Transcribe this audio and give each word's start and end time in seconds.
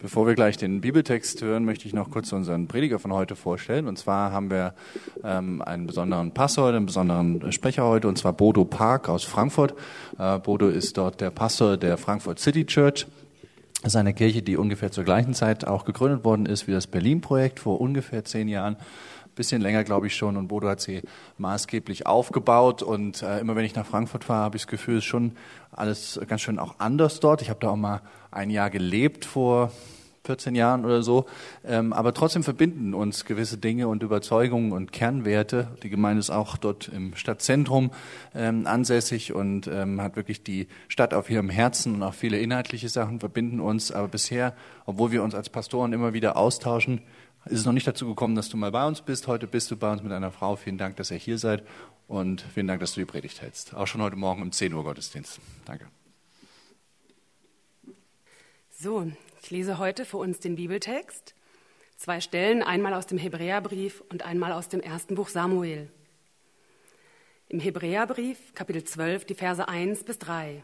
Bevor 0.00 0.28
wir 0.28 0.36
gleich 0.36 0.56
den 0.56 0.80
Bibeltext 0.80 1.42
hören, 1.42 1.64
möchte 1.64 1.88
ich 1.88 1.92
noch 1.92 2.12
kurz 2.12 2.30
unseren 2.30 2.68
Prediger 2.68 3.00
von 3.00 3.12
heute 3.12 3.34
vorstellen. 3.34 3.88
Und 3.88 3.98
zwar 3.98 4.30
haben 4.30 4.48
wir 4.48 4.74
ähm, 5.24 5.60
einen 5.60 5.88
besonderen 5.88 6.30
Pastor, 6.30 6.68
einen 6.68 6.86
besonderen 6.86 7.50
Sprecher 7.50 7.84
heute, 7.84 8.06
und 8.06 8.16
zwar 8.16 8.32
Bodo 8.32 8.64
Park 8.64 9.08
aus 9.08 9.24
Frankfurt. 9.24 9.74
Äh, 10.16 10.38
Bodo 10.38 10.68
ist 10.68 10.96
dort 10.96 11.20
der 11.20 11.30
Pastor 11.30 11.76
der 11.76 11.98
Frankfurt 11.98 12.38
City 12.38 12.64
Church. 12.64 13.08
Das 13.82 13.94
ist 13.94 13.96
eine 13.96 14.14
Kirche, 14.14 14.40
die 14.40 14.56
ungefähr 14.56 14.92
zur 14.92 15.02
gleichen 15.02 15.34
Zeit 15.34 15.66
auch 15.66 15.84
gegründet 15.84 16.24
worden 16.24 16.46
ist 16.46 16.68
wie 16.68 16.72
das 16.72 16.86
Berlin-Projekt 16.86 17.58
vor 17.58 17.80
ungefähr 17.80 18.24
zehn 18.24 18.46
Jahren 18.46 18.76
bisschen 19.38 19.62
länger, 19.62 19.84
glaube 19.84 20.06
ich 20.08 20.14
schon. 20.14 20.36
Und 20.36 20.48
Bodo 20.48 20.68
hat 20.68 20.80
sie 20.80 21.02
maßgeblich 21.38 22.06
aufgebaut. 22.06 22.82
Und 22.82 23.22
äh, 23.22 23.38
immer 23.40 23.56
wenn 23.56 23.64
ich 23.64 23.74
nach 23.74 23.86
Frankfurt 23.86 24.24
fahre, 24.24 24.44
habe 24.44 24.56
ich 24.56 24.62
das 24.64 24.70
Gefühl, 24.70 24.98
es 24.98 25.04
ist 25.04 25.08
schon 25.08 25.32
alles 25.72 26.20
ganz 26.26 26.42
schön 26.42 26.58
auch 26.58 26.74
anders 26.78 27.20
dort. 27.20 27.40
Ich 27.40 27.48
habe 27.48 27.60
da 27.60 27.70
auch 27.70 27.76
mal 27.76 28.02
ein 28.30 28.50
Jahr 28.50 28.68
gelebt 28.68 29.24
vor 29.24 29.72
14 30.28 30.54
Jahren 30.54 30.84
oder 30.84 31.02
so. 31.02 31.24
Ähm, 31.64 31.94
aber 31.94 32.12
trotzdem 32.12 32.42
verbinden 32.42 32.92
uns 32.92 33.24
gewisse 33.24 33.56
Dinge 33.56 33.88
und 33.88 34.02
Überzeugungen 34.02 34.72
und 34.72 34.92
Kernwerte. 34.92 35.68
Die 35.82 35.88
Gemeinde 35.88 36.20
ist 36.20 36.28
auch 36.28 36.58
dort 36.58 36.88
im 36.88 37.16
Stadtzentrum 37.16 37.92
ähm, 38.34 38.66
ansässig 38.66 39.32
und 39.32 39.68
ähm, 39.68 40.02
hat 40.02 40.16
wirklich 40.16 40.42
die 40.42 40.68
Stadt 40.88 41.14
auf 41.14 41.30
ihrem 41.30 41.48
Herzen 41.48 41.94
und 41.94 42.02
auch 42.02 42.12
viele 42.12 42.38
inhaltliche 42.38 42.90
Sachen 42.90 43.20
verbinden 43.20 43.58
uns. 43.58 43.90
Aber 43.90 44.08
bisher, 44.08 44.54
obwohl 44.84 45.12
wir 45.12 45.22
uns 45.22 45.34
als 45.34 45.48
Pastoren 45.48 45.94
immer 45.94 46.12
wieder 46.12 46.36
austauschen, 46.36 47.00
ist 47.50 47.60
es 47.60 47.64
noch 47.64 47.72
nicht 47.72 47.86
dazu 47.86 48.06
gekommen, 48.06 48.34
dass 48.34 48.48
du 48.48 48.56
mal 48.56 48.70
bei 48.70 48.86
uns 48.86 49.00
bist. 49.00 49.26
Heute 49.26 49.46
bist 49.46 49.70
du 49.70 49.76
bei 49.76 49.90
uns 49.90 50.02
mit 50.02 50.12
einer 50.12 50.30
Frau. 50.30 50.56
Vielen 50.56 50.78
Dank, 50.78 50.96
dass 50.96 51.10
ihr 51.10 51.16
hier 51.16 51.38
seid 51.38 51.64
und 52.06 52.42
vielen 52.54 52.66
Dank, 52.66 52.80
dass 52.80 52.94
du 52.94 53.00
die 53.00 53.06
Predigt 53.06 53.40
hältst. 53.40 53.74
Auch 53.74 53.86
schon 53.86 54.02
heute 54.02 54.16
Morgen 54.16 54.42
um 54.42 54.52
10 54.52 54.72
Uhr 54.72 54.84
Gottesdienst. 54.84 55.40
Danke. 55.64 55.86
So, 58.70 59.10
ich 59.42 59.50
lese 59.50 59.78
heute 59.78 60.04
für 60.04 60.18
uns 60.18 60.40
den 60.40 60.56
Bibeltext. 60.56 61.34
Zwei 61.96 62.20
Stellen, 62.20 62.62
einmal 62.62 62.94
aus 62.94 63.06
dem 63.06 63.18
Hebräerbrief 63.18 64.02
und 64.08 64.24
einmal 64.24 64.52
aus 64.52 64.68
dem 64.68 64.80
ersten 64.80 65.14
Buch 65.14 65.28
Samuel. 65.28 65.90
Im 67.48 67.60
Hebräerbrief, 67.60 68.54
Kapitel 68.54 68.84
12, 68.84 69.24
die 69.24 69.34
Verse 69.34 69.66
1 69.66 70.04
bis 70.04 70.18
3. 70.18 70.62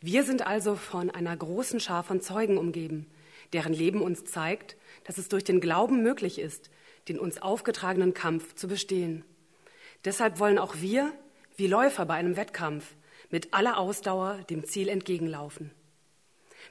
Wir 0.00 0.22
sind 0.24 0.46
also 0.46 0.76
von 0.76 1.10
einer 1.10 1.36
großen 1.36 1.80
Schar 1.80 2.04
von 2.04 2.22
Zeugen 2.22 2.56
umgeben, 2.56 3.06
deren 3.52 3.72
Leben 3.72 4.02
uns 4.02 4.24
zeigt, 4.24 4.76
dass 5.04 5.18
es 5.18 5.28
durch 5.28 5.44
den 5.44 5.60
Glauben 5.60 6.02
möglich 6.02 6.38
ist, 6.38 6.70
den 7.08 7.18
uns 7.18 7.40
aufgetragenen 7.40 8.14
Kampf 8.14 8.54
zu 8.54 8.68
bestehen. 8.68 9.24
Deshalb 10.04 10.38
wollen 10.38 10.58
auch 10.58 10.76
wir, 10.80 11.12
wie 11.56 11.66
Läufer 11.66 12.06
bei 12.06 12.14
einem 12.14 12.36
Wettkampf, 12.36 12.94
mit 13.30 13.52
aller 13.52 13.78
Ausdauer 13.78 14.38
dem 14.48 14.64
Ziel 14.64 14.88
entgegenlaufen. 14.88 15.70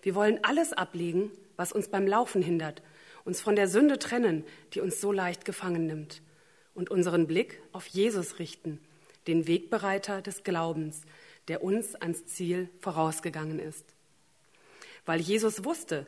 Wir 0.02 0.16
wollen 0.16 0.40
alles 0.44 0.73
ablegen, 0.73 1.31
was 1.58 1.72
uns 1.72 1.90
beim 1.90 2.08
Laufen 2.08 2.42
hindert, 2.42 2.81
uns 3.25 3.42
von 3.42 3.56
der 3.56 3.67
Sünde 3.67 4.00
trennen, 4.00 4.45
die 4.73 4.81
uns 4.81 5.02
so 5.02 5.12
leicht 5.12 5.45
gefangen 5.45 5.86
nimmt, 5.86 6.22
und 6.73 6.90
unseren 6.90 7.28
Blick 7.28 7.62
auf 7.72 7.86
Jesus 7.88 8.40
richten, 8.40 8.80
den 9.28 9.47
Wegbereiter 9.47 10.22
des 10.22 10.44
Glaubens, 10.44 11.02
der 11.47 11.64
uns 11.64 11.95
ans 11.95 12.25
Ziel 12.25 12.70
vorausgegangen 12.80 13.59
ist. 13.59 13.86
Weil 15.06 15.20
Jesus 15.20 15.66
wusste, 15.66 16.08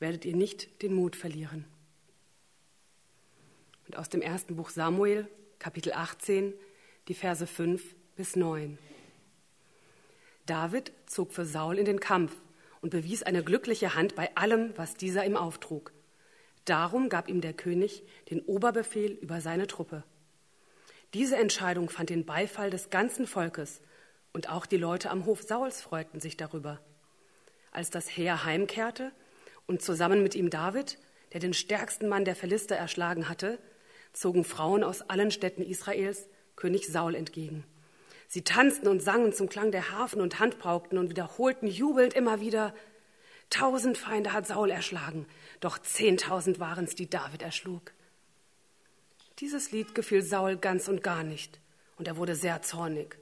werdet 0.00 0.24
ihr 0.24 0.34
nicht 0.34 0.82
den 0.82 0.94
Mut 0.94 1.14
verlieren. 1.14 1.64
Und 3.86 3.96
aus 3.96 4.08
dem 4.08 4.22
ersten 4.22 4.56
Buch 4.56 4.70
Samuel, 4.70 5.28
Kapitel 5.58 5.92
18, 5.92 6.54
die 7.08 7.14
Verse 7.14 7.46
5 7.46 7.94
bis 8.16 8.34
9. 8.34 8.78
David 10.46 10.92
zog 11.06 11.32
für 11.32 11.44
Saul 11.44 11.78
in 11.78 11.84
den 11.84 12.00
Kampf 12.00 12.34
und 12.80 12.90
bewies 12.90 13.22
eine 13.22 13.44
glückliche 13.44 13.94
Hand 13.94 14.14
bei 14.14 14.34
allem, 14.36 14.72
was 14.76 14.94
dieser 14.94 15.24
ihm 15.24 15.36
auftrug. 15.36 15.92
Darum 16.64 17.08
gab 17.08 17.28
ihm 17.28 17.40
der 17.40 17.52
König 17.52 18.02
den 18.30 18.40
Oberbefehl 18.40 19.12
über 19.12 19.40
seine 19.40 19.66
Truppe. 19.66 20.02
Diese 21.14 21.36
Entscheidung 21.36 21.90
fand 21.90 22.10
den 22.10 22.24
Beifall 22.24 22.70
des 22.70 22.90
ganzen 22.90 23.26
Volkes, 23.26 23.80
und 24.32 24.48
auch 24.48 24.66
die 24.66 24.76
Leute 24.76 25.10
am 25.10 25.26
Hof 25.26 25.42
Sauls 25.42 25.80
freuten 25.80 26.20
sich 26.20 26.36
darüber. 26.36 26.80
Als 27.72 27.90
das 27.90 28.08
Heer 28.08 28.44
heimkehrte 28.44 29.10
und 29.70 29.80
zusammen 29.80 30.24
mit 30.24 30.34
ihm 30.34 30.50
David, 30.50 30.98
der 31.32 31.38
den 31.38 31.54
stärksten 31.54 32.08
Mann 32.08 32.24
der 32.24 32.34
Philister 32.34 32.74
erschlagen 32.74 33.28
hatte, 33.28 33.60
zogen 34.12 34.42
Frauen 34.42 34.82
aus 34.82 35.00
allen 35.02 35.30
Städten 35.30 35.62
Israels 35.62 36.26
König 36.56 36.88
Saul 36.88 37.14
entgegen. 37.14 37.62
Sie 38.26 38.42
tanzten 38.42 38.88
und 38.88 39.00
sangen 39.00 39.32
zum 39.32 39.48
Klang 39.48 39.70
der 39.70 39.92
Harfen 39.92 40.20
und 40.20 40.40
Handpauken 40.40 40.98
und 40.98 41.08
wiederholten 41.08 41.68
jubelnd 41.68 42.14
immer 42.14 42.40
wieder, 42.40 42.74
Tausend 43.48 43.96
Feinde 43.96 44.32
hat 44.32 44.46
Saul 44.46 44.70
erschlagen, 44.70 45.26
doch 45.60 45.78
zehntausend 45.78 46.58
waren 46.58 46.84
es, 46.84 46.96
die 46.96 47.08
David 47.08 47.42
erschlug. 47.42 47.92
Dieses 49.38 49.70
Lied 49.70 49.94
gefiel 49.94 50.22
Saul 50.22 50.56
ganz 50.56 50.88
und 50.88 51.02
gar 51.04 51.22
nicht, 51.22 51.60
und 51.96 52.08
er 52.08 52.16
wurde 52.16 52.34
sehr 52.34 52.62
zornig. 52.62 53.18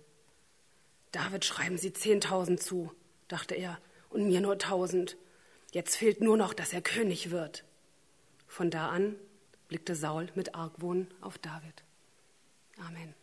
David 1.13 1.45
schreiben 1.45 1.77
sie 1.77 1.93
zehntausend 1.93 2.63
zu, 2.63 2.91
dachte 3.29 3.55
er, 3.55 3.79
und 4.09 4.27
mir 4.27 4.41
nur 4.41 4.59
tausend. 4.59 5.19
Jetzt 5.73 5.97
fehlt 5.97 6.21
nur 6.21 6.37
noch, 6.37 6.55
dass 6.55 6.73
er 6.73 6.81
König 6.81 7.31
wird. 7.31 7.65
Von 8.47 8.71
da 8.71 8.89
an 8.89 9.17
blickte 9.69 9.95
Saul 9.95 10.29
mit 10.35 10.55
Argwohn 10.55 11.09
auf 11.21 11.37
David. 11.37 11.85
Amen. 12.79 13.15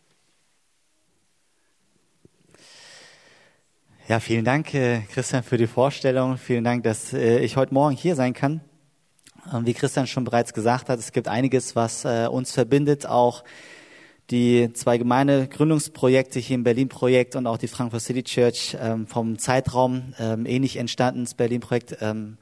Ja, 4.06 4.20
vielen 4.20 4.44
Dank, 4.44 4.72
äh, 4.72 5.00
Christian, 5.12 5.42
für 5.42 5.56
die 5.56 5.66
Vorstellung. 5.66 6.38
Vielen 6.38 6.62
Dank, 6.62 6.84
dass 6.84 7.12
äh, 7.12 7.40
ich 7.40 7.56
heute 7.56 7.74
Morgen 7.74 7.96
hier 7.96 8.14
sein 8.14 8.34
kann. 8.34 8.60
Wie 9.62 9.74
Christian 9.74 10.06
schon 10.08 10.24
bereits 10.24 10.54
gesagt 10.54 10.88
hat, 10.88 10.98
es 10.98 11.12
gibt 11.12 11.28
einiges, 11.28 11.76
was 11.76 12.04
äh, 12.04 12.26
uns 12.28 12.52
verbindet, 12.52 13.06
auch 13.06 13.44
die 14.30 14.72
zwei 14.72 14.98
Gemeindegründungsprojekte 14.98 16.40
hier 16.40 16.56
im 16.56 16.64
Berlin-Projekt 16.64 17.36
und 17.36 17.46
auch 17.46 17.58
die 17.58 17.68
Frankfurt 17.68 18.02
City 18.02 18.24
Church 18.24 18.76
ähm, 18.80 19.06
vom 19.06 19.38
Zeitraum 19.38 20.14
ähm, 20.18 20.46
ähnlich 20.46 20.76
entstanden. 20.76 21.24
Das 21.24 21.34
Berlin-Projekt 21.34 21.98
ähm, 22.00 22.38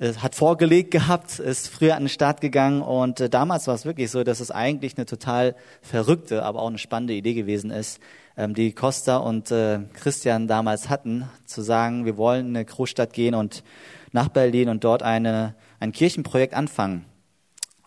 hat 0.00 0.36
vorgelegt 0.36 0.92
gehabt, 0.92 1.40
ist 1.40 1.68
früher 1.68 1.96
an 1.96 2.04
den 2.04 2.08
Start 2.08 2.40
gegangen 2.40 2.82
und 2.82 3.20
äh, 3.20 3.28
damals 3.28 3.66
war 3.66 3.74
es 3.74 3.84
wirklich 3.84 4.10
so, 4.10 4.22
dass 4.22 4.38
es 4.38 4.50
eigentlich 4.50 4.96
eine 4.96 5.06
total 5.06 5.56
verrückte, 5.82 6.44
aber 6.44 6.62
auch 6.62 6.68
eine 6.68 6.78
spannende 6.78 7.14
Idee 7.14 7.34
gewesen 7.34 7.70
ist, 7.70 8.00
ähm, 8.36 8.54
die 8.54 8.72
Costa 8.72 9.16
und 9.16 9.50
äh, 9.50 9.80
Christian 9.94 10.46
damals 10.46 10.88
hatten, 10.88 11.28
zu 11.46 11.62
sagen, 11.62 12.04
wir 12.04 12.16
wollen 12.16 12.50
in 12.50 12.56
eine 12.56 12.64
Großstadt 12.64 13.12
gehen 13.12 13.34
und 13.34 13.64
nach 14.12 14.28
Berlin 14.28 14.68
und 14.68 14.84
dort 14.84 15.02
eine, 15.02 15.54
ein 15.80 15.90
Kirchenprojekt 15.90 16.54
anfangen, 16.54 17.04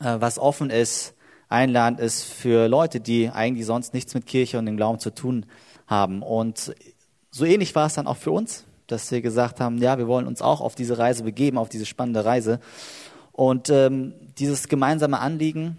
äh, 0.02 0.18
was 0.20 0.38
offen 0.38 0.70
ist, 0.70 1.14
einladend 1.52 2.00
ist 2.00 2.24
für 2.24 2.68
Leute, 2.68 3.00
die 3.00 3.30
eigentlich 3.30 3.66
sonst 3.66 3.94
nichts 3.94 4.14
mit 4.14 4.26
Kirche 4.26 4.58
und 4.58 4.66
dem 4.66 4.78
Glauben 4.78 5.00
zu 5.00 5.10
tun 5.10 5.46
haben. 5.88 6.22
Und 6.24 6.74
so 7.30 7.46
ähnlich 7.46 7.76
war 7.76 7.88
es 7.88 7.94
dann 7.94 8.08
auch 8.08 8.18
für 8.18 8.32
uns 8.32 8.66
dass 8.92 9.10
wir 9.12 9.22
gesagt 9.22 9.60
haben, 9.60 9.78
ja, 9.78 9.98
wir 9.98 10.08
wollen 10.08 10.28
uns 10.28 10.42
auch 10.42 10.62
auf 10.62 10.76
diese 10.76 10.98
Reise 10.98 11.24
begeben, 11.24 11.58
auf 11.58 11.70
diese 11.70 11.86
spannende 11.86 12.26
Reise. 12.26 12.60
Und 13.32 13.70
ähm, 13.70 14.14
dieses 14.38 14.68
gemeinsame 14.68 15.20
Anliegen 15.20 15.78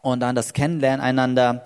und 0.00 0.20
dann 0.20 0.34
das 0.34 0.54
Kennenlernen 0.54 1.04
einander 1.04 1.64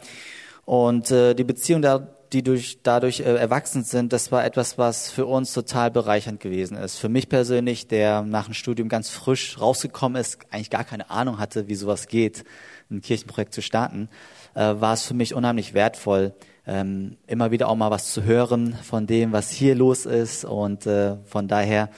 und 0.65 1.11
äh, 1.11 1.35
die 1.35 1.45
Beziehung, 1.45 1.83
da, 1.83 2.09
die 2.33 2.43
durch, 2.43 2.79
dadurch 2.83 3.21
äh, 3.21 3.35
erwachsen 3.35 3.85
sind, 3.85 4.13
das 4.13 4.31
war 4.33 4.45
etwas, 4.45 4.79
was 4.79 5.11
für 5.11 5.27
uns 5.27 5.53
total 5.53 5.91
bereichernd 5.91 6.41
gewesen 6.41 6.77
ist. 6.77 6.99
Für 6.99 7.09
mich 7.09 7.29
persönlich, 7.29 7.89
der 7.89 8.23
nach 8.23 8.47
dem 8.47 8.55
Studium 8.55 8.89
ganz 8.89 9.11
frisch 9.11 9.61
rausgekommen 9.61 10.21
ist, 10.21 10.39
eigentlich 10.51 10.71
gar 10.71 10.85
keine 10.85 11.11
Ahnung 11.11 11.39
hatte, 11.39 11.69
wie 11.69 11.75
sowas 11.75 12.09
geht, 12.09 12.45
ein 12.91 13.01
Kirchenprojekt 13.01 13.55
zu 13.55 13.63
starten, 13.63 14.09
äh, 14.55 14.61
war 14.61 14.95
es 14.95 15.05
für 15.05 15.15
mich 15.15 15.35
unheimlich 15.35 15.75
wertvoll, 15.75 16.35
ähm, 16.67 17.17
immer 17.27 17.51
wieder 17.51 17.69
auch 17.69 17.77
mal 17.77 17.91
was 17.91 18.13
zu 18.13 18.25
hören 18.25 18.75
von 18.75 19.07
dem, 19.07 19.33
was 19.33 19.51
hier 19.51 19.75
los 19.75 20.05
ist. 20.05 20.45
Und 20.45 20.87
äh, 20.87 21.17
von 21.25 21.49
daher 21.49 21.91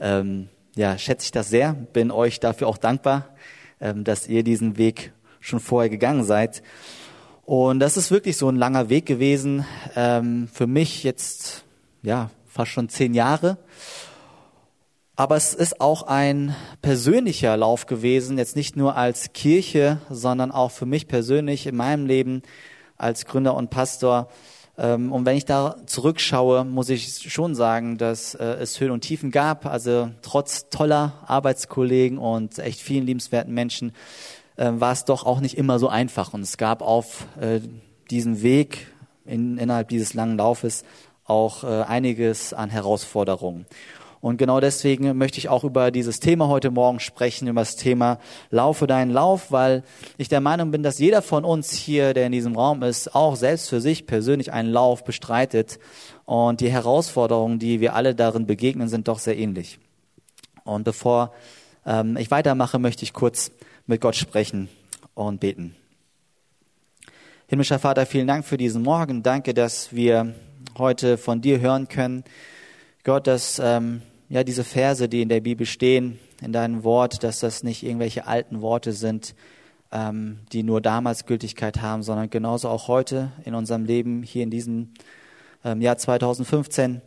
ähm, 0.00 0.48
ja, 0.76 0.98
schätze 0.98 1.24
ich 1.24 1.32
das 1.32 1.48
sehr, 1.48 1.72
bin 1.72 2.10
euch 2.10 2.40
dafür 2.40 2.68
auch 2.68 2.78
dankbar, 2.78 3.30
ähm, 3.80 4.04
dass 4.04 4.28
ihr 4.28 4.42
diesen 4.44 4.76
Weg 4.76 5.12
schon 5.40 5.60
vorher 5.60 5.88
gegangen 5.88 6.24
seid. 6.24 6.62
Und 7.48 7.80
das 7.80 7.96
ist 7.96 8.10
wirklich 8.10 8.36
so 8.36 8.50
ein 8.50 8.56
langer 8.56 8.90
Weg 8.90 9.06
gewesen. 9.06 9.64
Ähm, 9.96 10.50
für 10.52 10.66
mich 10.66 11.02
jetzt 11.02 11.64
ja 12.02 12.28
fast 12.46 12.72
schon 12.72 12.90
zehn 12.90 13.14
Jahre. 13.14 13.56
Aber 15.16 15.34
es 15.34 15.54
ist 15.54 15.80
auch 15.80 16.02
ein 16.02 16.54
persönlicher 16.82 17.56
Lauf 17.56 17.86
gewesen, 17.86 18.36
jetzt 18.36 18.54
nicht 18.54 18.76
nur 18.76 18.96
als 18.96 19.32
Kirche, 19.32 19.98
sondern 20.10 20.50
auch 20.50 20.72
für 20.72 20.84
mich 20.84 21.08
persönlich 21.08 21.66
in 21.66 21.74
meinem 21.74 22.04
Leben 22.04 22.42
als 22.98 23.24
Gründer 23.24 23.54
und 23.54 23.70
Pastor. 23.70 24.28
Ähm, 24.76 25.10
und 25.10 25.24
wenn 25.24 25.38
ich 25.38 25.46
da 25.46 25.76
zurückschaue, 25.86 26.66
muss 26.66 26.90
ich 26.90 27.32
schon 27.32 27.54
sagen, 27.54 27.96
dass 27.96 28.34
äh, 28.34 28.44
es 28.44 28.78
Höhen 28.78 28.90
und 28.90 29.00
Tiefen 29.00 29.30
gab. 29.30 29.64
Also 29.64 30.10
trotz 30.20 30.68
toller 30.68 31.14
Arbeitskollegen 31.26 32.18
und 32.18 32.58
echt 32.58 32.82
vielen 32.82 33.06
liebenswerten 33.06 33.54
Menschen 33.54 33.94
äh, 34.58 34.70
war 34.74 34.92
es 34.92 35.04
doch 35.04 35.24
auch 35.24 35.40
nicht 35.40 35.56
immer 35.56 35.78
so 35.78 35.88
einfach. 35.88 36.34
Und 36.34 36.42
es 36.42 36.58
gab 36.58 36.82
auf 36.82 37.26
äh, 37.40 37.60
diesem 38.10 38.42
Weg 38.42 38.88
in, 39.24 39.56
innerhalb 39.56 39.88
dieses 39.88 40.12
langen 40.12 40.36
Laufes 40.36 40.84
auch 41.24 41.62
einiges 41.62 42.54
an 42.54 42.70
Herausforderungen. 42.70 43.66
Und 44.20 44.36
genau 44.36 44.58
deswegen 44.60 45.16
möchte 45.16 45.38
ich 45.38 45.48
auch 45.48 45.62
über 45.62 45.90
dieses 45.90 46.18
Thema 46.18 46.48
heute 46.48 46.70
Morgen 46.70 46.98
sprechen, 46.98 47.46
über 47.46 47.60
das 47.60 47.76
Thema 47.76 48.18
Laufe 48.50 48.86
deinen 48.86 49.12
Lauf, 49.12 49.52
weil 49.52 49.84
ich 50.16 50.28
der 50.28 50.40
Meinung 50.40 50.72
bin, 50.72 50.82
dass 50.82 50.98
jeder 50.98 51.22
von 51.22 51.44
uns 51.44 51.72
hier, 51.72 52.14
der 52.14 52.26
in 52.26 52.32
diesem 52.32 52.56
Raum 52.56 52.82
ist, 52.82 53.14
auch 53.14 53.36
selbst 53.36 53.68
für 53.68 53.80
sich 53.80 54.06
persönlich 54.06 54.52
einen 54.52 54.72
Lauf 54.72 55.04
bestreitet. 55.04 55.78
Und 56.24 56.60
die 56.60 56.70
Herausforderungen, 56.70 57.58
die 57.58 57.80
wir 57.80 57.94
alle 57.94 58.14
darin 58.14 58.46
begegnen, 58.46 58.88
sind 58.88 59.06
doch 59.06 59.20
sehr 59.20 59.38
ähnlich. 59.38 59.78
Und 60.64 60.82
bevor 60.82 61.32
ähm, 61.86 62.16
ich 62.16 62.30
weitermache, 62.30 62.80
möchte 62.80 63.04
ich 63.04 63.12
kurz 63.12 63.52
mit 63.88 64.00
Gott 64.00 64.14
sprechen 64.14 64.68
und 65.14 65.40
beten. 65.40 65.74
Himmlischer 67.48 67.78
Vater, 67.78 68.04
vielen 68.04 68.26
Dank 68.26 68.44
für 68.44 68.58
diesen 68.58 68.82
Morgen. 68.82 69.22
Danke, 69.22 69.54
dass 69.54 69.94
wir 69.94 70.34
heute 70.76 71.16
von 71.16 71.40
dir 71.40 71.60
hören 71.60 71.88
können. 71.88 72.22
Gott, 73.02 73.26
dass 73.26 73.58
ähm, 73.58 74.02
ja 74.28 74.44
diese 74.44 74.62
Verse, 74.62 75.08
die 75.08 75.22
in 75.22 75.30
der 75.30 75.40
Bibel 75.40 75.66
stehen, 75.66 76.18
in 76.42 76.52
deinem 76.52 76.84
Wort, 76.84 77.24
dass 77.24 77.40
das 77.40 77.62
nicht 77.62 77.82
irgendwelche 77.82 78.26
alten 78.26 78.60
Worte 78.60 78.92
sind, 78.92 79.34
ähm, 79.90 80.40
die 80.52 80.62
nur 80.62 80.82
damals 80.82 81.24
Gültigkeit 81.24 81.80
haben, 81.80 82.02
sondern 82.02 82.28
genauso 82.28 82.68
auch 82.68 82.88
heute 82.88 83.32
in 83.46 83.54
unserem 83.54 83.86
Leben 83.86 84.22
hier 84.22 84.42
in 84.42 84.50
diesem 84.50 84.92
ähm, 85.64 85.80
Jahr 85.80 85.96
2015 85.96 87.00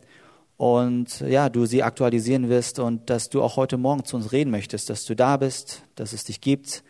und 0.56 1.20
ja, 1.20 1.48
du 1.48 1.66
sie 1.66 1.82
aktualisieren 1.82 2.48
wirst 2.48 2.78
und 2.78 3.10
dass 3.10 3.28
du 3.28 3.42
auch 3.42 3.56
heute 3.56 3.76
Morgen 3.78 4.04
zu 4.04 4.16
uns 4.16 4.32
reden 4.32 4.50
möchtest, 4.50 4.90
dass 4.90 5.04
du 5.04 5.16
da 5.16 5.36
bist, 5.36 5.82
dass 5.96 6.12
es 6.12 6.24
dich 6.24 6.40
gibt 6.40 6.84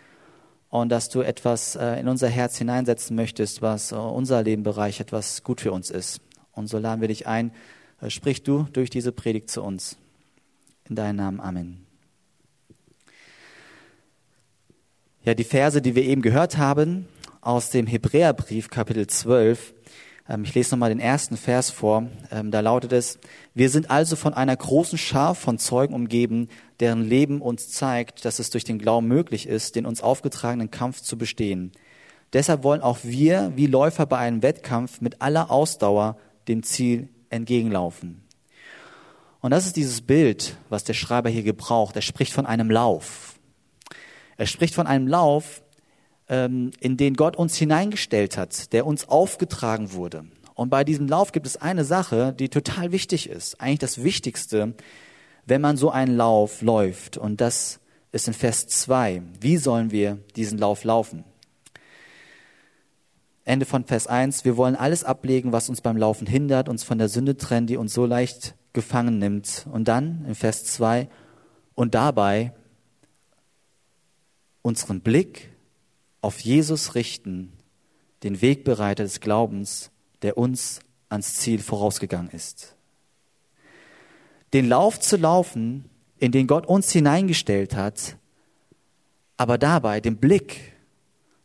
und 0.68 0.88
dass 0.88 1.08
du 1.08 1.20
etwas 1.20 1.76
äh, 1.76 2.00
in 2.00 2.08
unser 2.08 2.28
Herz 2.28 2.56
hineinsetzen 2.58 3.14
möchtest, 3.14 3.62
was 3.62 3.92
äh, 3.92 3.96
unser 3.96 4.42
Leben 4.42 4.62
bereichert, 4.62 5.12
was 5.12 5.42
gut 5.42 5.60
für 5.60 5.72
uns 5.72 5.90
ist. 5.90 6.20
Und 6.52 6.66
so 6.66 6.78
laden 6.78 7.00
wir 7.00 7.08
dich 7.08 7.26
ein, 7.26 7.52
äh, 8.00 8.10
sprich 8.10 8.42
du 8.42 8.66
durch 8.72 8.90
diese 8.90 9.12
Predigt 9.12 9.50
zu 9.50 9.62
uns. 9.62 9.96
In 10.88 10.96
deinem 10.96 11.16
Namen. 11.16 11.40
Amen. 11.40 11.86
Ja, 15.24 15.34
die 15.34 15.44
Verse, 15.44 15.80
die 15.80 15.94
wir 15.94 16.02
eben 16.02 16.20
gehört 16.20 16.58
haben 16.58 17.06
aus 17.40 17.70
dem 17.70 17.86
Hebräerbrief, 17.86 18.70
Kapitel 18.70 19.06
12. 19.06 19.72
Ähm, 20.28 20.44
ich 20.44 20.54
lese 20.54 20.72
nochmal 20.72 20.90
den 20.90 21.00
ersten 21.00 21.36
Vers 21.36 21.70
vor. 21.70 22.06
Ähm, 22.30 22.50
da 22.50 22.60
lautet 22.60 22.92
es, 22.92 23.18
wir 23.54 23.70
sind 23.70 23.90
also 23.90 24.16
von 24.16 24.34
einer 24.34 24.56
großen 24.56 24.98
Schar 24.98 25.34
von 25.34 25.58
Zeugen 25.58 25.94
umgeben, 25.94 26.48
deren 26.80 27.04
Leben 27.04 27.40
uns 27.40 27.70
zeigt, 27.70 28.24
dass 28.24 28.38
es 28.38 28.50
durch 28.50 28.64
den 28.64 28.78
Glauben 28.78 29.08
möglich 29.08 29.46
ist, 29.46 29.76
den 29.76 29.86
uns 29.86 30.02
aufgetragenen 30.02 30.70
Kampf 30.70 31.00
zu 31.00 31.18
bestehen. 31.18 31.72
Deshalb 32.32 32.62
wollen 32.62 32.80
auch 32.80 32.98
wir, 33.02 33.52
wie 33.56 33.66
Läufer 33.66 34.06
bei 34.06 34.18
einem 34.18 34.42
Wettkampf, 34.42 35.00
mit 35.00 35.20
aller 35.20 35.50
Ausdauer 35.50 36.16
dem 36.48 36.62
Ziel 36.62 37.08
entgegenlaufen. 37.28 38.22
Und 39.40 39.50
das 39.50 39.66
ist 39.66 39.76
dieses 39.76 40.00
Bild, 40.00 40.56
was 40.68 40.84
der 40.84 40.94
Schreiber 40.94 41.28
hier 41.28 41.42
gebraucht. 41.42 41.96
Er 41.96 42.02
spricht 42.02 42.32
von 42.32 42.46
einem 42.46 42.70
Lauf. 42.70 43.34
Er 44.36 44.46
spricht 44.46 44.74
von 44.74 44.86
einem 44.86 45.08
Lauf, 45.08 45.61
ähm, 46.32 46.70
in 46.80 46.96
den 46.96 47.14
Gott 47.14 47.36
uns 47.36 47.56
hineingestellt 47.56 48.38
hat, 48.38 48.72
der 48.72 48.86
uns 48.86 49.06
aufgetragen 49.08 49.92
wurde. 49.92 50.24
Und 50.54 50.70
bei 50.70 50.82
diesem 50.82 51.06
Lauf 51.06 51.30
gibt 51.32 51.46
es 51.46 51.58
eine 51.58 51.84
Sache, 51.84 52.32
die 52.32 52.48
total 52.48 52.90
wichtig 52.90 53.28
ist. 53.28 53.60
Eigentlich 53.60 53.80
das 53.80 54.02
Wichtigste, 54.02 54.72
wenn 55.44 55.60
man 55.60 55.76
so 55.76 55.90
einen 55.90 56.16
Lauf 56.16 56.62
läuft. 56.62 57.18
Und 57.18 57.42
das 57.42 57.80
ist 58.12 58.28
in 58.28 58.34
Vers 58.34 58.66
2. 58.66 59.22
Wie 59.40 59.58
sollen 59.58 59.90
wir 59.90 60.18
diesen 60.34 60.58
Lauf 60.58 60.84
laufen? 60.84 61.24
Ende 63.44 63.66
von 63.66 63.84
Vers 63.84 64.06
1. 64.06 64.46
Wir 64.46 64.56
wollen 64.56 64.76
alles 64.76 65.04
ablegen, 65.04 65.52
was 65.52 65.68
uns 65.68 65.82
beim 65.82 65.98
Laufen 65.98 66.26
hindert, 66.26 66.68
uns 66.68 66.82
von 66.82 66.96
der 66.96 67.10
Sünde 67.10 67.36
trennen, 67.36 67.66
die 67.66 67.76
uns 67.76 67.92
so 67.92 68.06
leicht 68.06 68.54
gefangen 68.72 69.18
nimmt. 69.18 69.66
Und 69.70 69.86
dann 69.86 70.24
in 70.26 70.34
Vers 70.34 70.64
2, 70.64 71.08
und 71.74 71.94
dabei 71.94 72.52
unseren 74.62 75.00
Blick 75.00 75.51
auf 76.22 76.40
Jesus 76.40 76.94
richten, 76.94 77.52
den 78.22 78.40
Wegbereiter 78.40 79.02
des 79.02 79.20
Glaubens, 79.20 79.90
der 80.22 80.38
uns 80.38 80.80
ans 81.08 81.34
Ziel 81.34 81.58
vorausgegangen 81.58 82.30
ist. 82.30 82.74
Den 84.54 84.68
Lauf 84.68 85.00
zu 85.00 85.16
laufen, 85.16 85.90
in 86.18 86.32
den 86.32 86.46
Gott 86.46 86.66
uns 86.66 86.90
hineingestellt 86.92 87.74
hat, 87.74 88.16
aber 89.36 89.58
dabei 89.58 90.00
den 90.00 90.16
Blick 90.16 90.72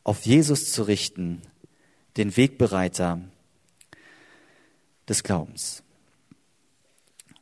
auf 0.03 0.25
Jesus 0.25 0.71
zu 0.71 0.83
richten, 0.83 1.41
den 2.15 2.37
Wegbereiter 2.37 3.19
des 5.09 5.23
Glaubens. 5.23 5.83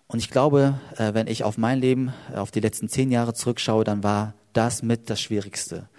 Und 0.07 0.19
ich 0.19 0.29
glaube, 0.29 0.79
äh, 0.97 1.13
wenn 1.13 1.27
ich 1.27 1.43
auf 1.43 1.57
mein 1.57 1.79
Leben, 1.79 2.13
äh, 2.31 2.37
auf 2.37 2.51
die 2.51 2.59
letzten 2.59 2.89
zehn 2.89 3.11
Jahre 3.11 3.33
zurückschaue, 3.33 3.83
dann 3.83 4.03
war 4.03 4.33
das 4.53 4.81
mit 4.81 5.09
das 5.09 5.19
Schwierigste. 5.19 5.89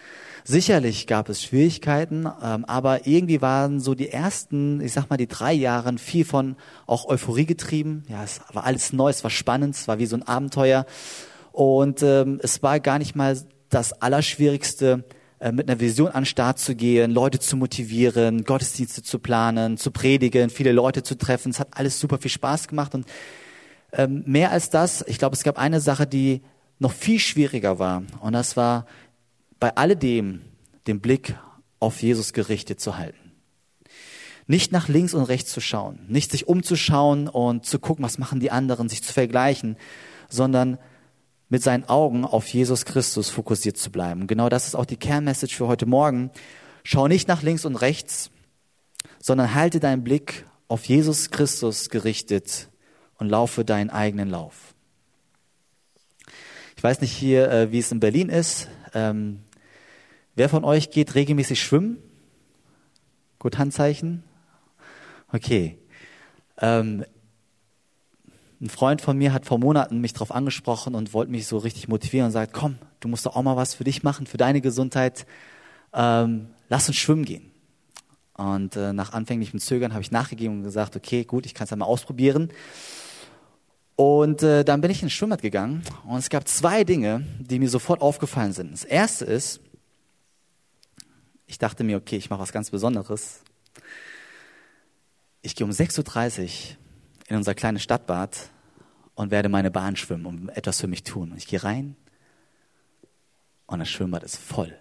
Sicherlich 0.48 1.08
gab 1.08 1.28
es 1.28 1.42
Schwierigkeiten, 1.42 2.28
ähm, 2.40 2.64
aber 2.66 3.08
irgendwie 3.08 3.42
waren 3.42 3.80
so 3.80 3.96
die 3.96 4.10
ersten, 4.10 4.80
ich 4.80 4.92
sag 4.92 5.10
mal, 5.10 5.16
die 5.16 5.26
drei 5.26 5.52
Jahre 5.52 5.98
viel 5.98 6.24
von 6.24 6.54
auch 6.86 7.08
Euphorie 7.08 7.46
getrieben. 7.46 8.04
Ja, 8.08 8.22
es 8.22 8.40
war 8.52 8.62
alles 8.62 8.92
neu, 8.92 9.10
es 9.10 9.24
war 9.24 9.30
spannend, 9.32 9.74
es 9.74 9.88
war 9.88 9.98
wie 9.98 10.06
so 10.06 10.14
ein 10.14 10.22
Abenteuer. 10.22 10.86
Und 11.50 12.00
ähm, 12.04 12.38
es 12.44 12.62
war 12.62 12.78
gar 12.78 13.00
nicht 13.00 13.16
mal 13.16 13.36
das 13.70 13.92
Allerschwierigste, 14.00 15.02
äh, 15.40 15.50
mit 15.50 15.68
einer 15.68 15.80
Vision 15.80 16.12
an 16.12 16.22
den 16.22 16.26
Start 16.26 16.60
zu 16.60 16.76
gehen, 16.76 17.10
Leute 17.10 17.40
zu 17.40 17.56
motivieren, 17.56 18.44
Gottesdienste 18.44 19.02
zu 19.02 19.18
planen, 19.18 19.76
zu 19.78 19.90
predigen, 19.90 20.48
viele 20.48 20.70
Leute 20.70 21.02
zu 21.02 21.18
treffen. 21.18 21.50
Es 21.50 21.58
hat 21.58 21.70
alles 21.72 21.98
super 21.98 22.18
viel 22.18 22.30
Spaß 22.30 22.68
gemacht 22.68 22.94
und 22.94 23.04
ähm, 23.92 24.22
mehr 24.26 24.52
als 24.52 24.70
das, 24.70 25.04
ich 25.08 25.18
glaube, 25.18 25.34
es 25.34 25.42
gab 25.42 25.58
eine 25.58 25.80
Sache, 25.80 26.06
die 26.06 26.42
noch 26.78 26.92
viel 26.92 27.18
schwieriger 27.18 27.78
war. 27.78 28.02
Und 28.20 28.34
das 28.34 28.56
war 28.56 28.86
bei 29.58 29.74
alledem 29.76 30.42
den 30.86 31.00
Blick 31.00 31.36
auf 31.80 32.02
Jesus 32.02 32.32
gerichtet 32.32 32.80
zu 32.80 32.96
halten. 32.96 33.32
Nicht 34.46 34.70
nach 34.70 34.88
links 34.88 35.14
und 35.14 35.24
rechts 35.24 35.50
zu 35.52 35.60
schauen, 35.60 36.00
nicht 36.08 36.30
sich 36.30 36.46
umzuschauen 36.46 37.28
und 37.28 37.66
zu 37.66 37.78
gucken, 37.78 38.04
was 38.04 38.18
machen 38.18 38.38
die 38.38 38.52
anderen, 38.52 38.88
sich 38.88 39.02
zu 39.02 39.12
vergleichen, 39.12 39.76
sondern 40.28 40.78
mit 41.48 41.62
seinen 41.62 41.84
Augen 41.88 42.24
auf 42.24 42.46
Jesus 42.48 42.84
Christus 42.84 43.28
fokussiert 43.30 43.76
zu 43.76 43.90
bleiben. 43.90 44.26
genau 44.26 44.48
das 44.48 44.66
ist 44.66 44.74
auch 44.74 44.84
die 44.84 44.96
Kernmessage 44.96 45.54
für 45.54 45.68
heute 45.68 45.86
Morgen. 45.86 46.30
Schau 46.84 47.08
nicht 47.08 47.28
nach 47.28 47.42
links 47.42 47.64
und 47.64 47.76
rechts, 47.76 48.30
sondern 49.20 49.54
halte 49.54 49.80
deinen 49.80 50.04
Blick 50.04 50.44
auf 50.68 50.84
Jesus 50.84 51.30
Christus 51.30 51.90
gerichtet 51.90 52.68
und 53.18 53.28
laufe 53.28 53.64
deinen 53.64 53.90
eigenen 53.90 54.28
Lauf. 54.28 54.74
Ich 56.76 56.82
weiß 56.82 57.00
nicht 57.00 57.12
hier, 57.12 57.50
äh, 57.50 57.72
wie 57.72 57.78
es 57.78 57.90
in 57.90 58.00
Berlin 58.00 58.28
ist. 58.28 58.68
Ähm, 58.94 59.40
wer 60.36 60.48
von 60.48 60.64
euch 60.64 60.90
geht 60.90 61.14
regelmäßig 61.14 61.60
schwimmen? 61.60 61.98
Gut, 63.38 63.58
Handzeichen. 63.58 64.22
Okay. 65.32 65.78
Ähm, 66.58 67.04
ein 68.60 68.70
Freund 68.70 69.02
von 69.02 69.18
mir 69.18 69.32
hat 69.32 69.44
vor 69.44 69.58
Monaten 69.58 70.00
mich 70.00 70.14
darauf 70.14 70.30
angesprochen 70.32 70.94
und 70.94 71.12
wollte 71.12 71.30
mich 71.30 71.46
so 71.46 71.58
richtig 71.58 71.88
motivieren 71.88 72.26
und 72.26 72.32
sagt, 72.32 72.54
komm, 72.54 72.78
du 73.00 73.08
musst 73.08 73.26
doch 73.26 73.36
auch 73.36 73.42
mal 73.42 73.56
was 73.56 73.74
für 73.74 73.84
dich 73.84 74.02
machen, 74.02 74.26
für 74.26 74.38
deine 74.38 74.60
Gesundheit. 74.60 75.26
Ähm, 75.92 76.48
lass 76.68 76.88
uns 76.88 76.96
schwimmen 76.96 77.24
gehen. 77.24 77.50
Und 78.34 78.76
äh, 78.76 78.92
nach 78.92 79.12
anfänglichem 79.12 79.60
Zögern 79.60 79.92
habe 79.92 80.02
ich 80.02 80.10
nachgegeben 80.10 80.58
und 80.58 80.62
gesagt, 80.62 80.96
okay, 80.96 81.24
gut, 81.24 81.46
ich 81.46 81.54
kann 81.54 81.64
es 81.64 81.70
ja 81.70 81.76
mal 81.76 81.86
ausprobieren. 81.86 82.50
Und 83.96 84.42
äh, 84.42 84.62
dann 84.62 84.82
bin 84.82 84.90
ich 84.90 85.02
ins 85.02 85.12
Schwimmbad 85.12 85.40
gegangen 85.40 85.82
und 86.06 86.18
es 86.18 86.28
gab 86.28 86.46
zwei 86.46 86.84
Dinge, 86.84 87.24
die 87.38 87.58
mir 87.58 87.70
sofort 87.70 88.02
aufgefallen 88.02 88.52
sind. 88.52 88.72
Das 88.72 88.84
erste 88.84 89.24
ist, 89.24 89.60
ich 91.46 91.58
dachte 91.58 91.84
mir, 91.84 91.96
okay, 91.96 92.16
ich 92.16 92.30
mache 92.30 92.40
was 92.40 92.52
ganz 92.52 92.70
Besonderes. 92.70 93.42
Ich 95.42 95.54
gehe 95.54 95.64
um 95.64 95.72
6.30 95.72 96.42
Uhr 96.42 96.76
in 97.28 97.36
unser 97.36 97.54
kleines 97.54 97.82
Stadtbad 97.82 98.50
und 99.14 99.30
werde 99.30 99.48
meine 99.48 99.70
Bahn 99.70 99.96
schwimmen 99.96 100.26
und 100.26 100.48
etwas 100.50 100.80
für 100.80 100.88
mich 100.88 101.04
tun. 101.04 101.32
Und 101.32 101.38
ich 101.38 101.46
gehe 101.46 101.62
rein 101.62 101.96
und 103.66 103.78
das 103.78 103.88
Schwimmbad 103.88 104.22
ist 104.22 104.36
voll. 104.36 104.76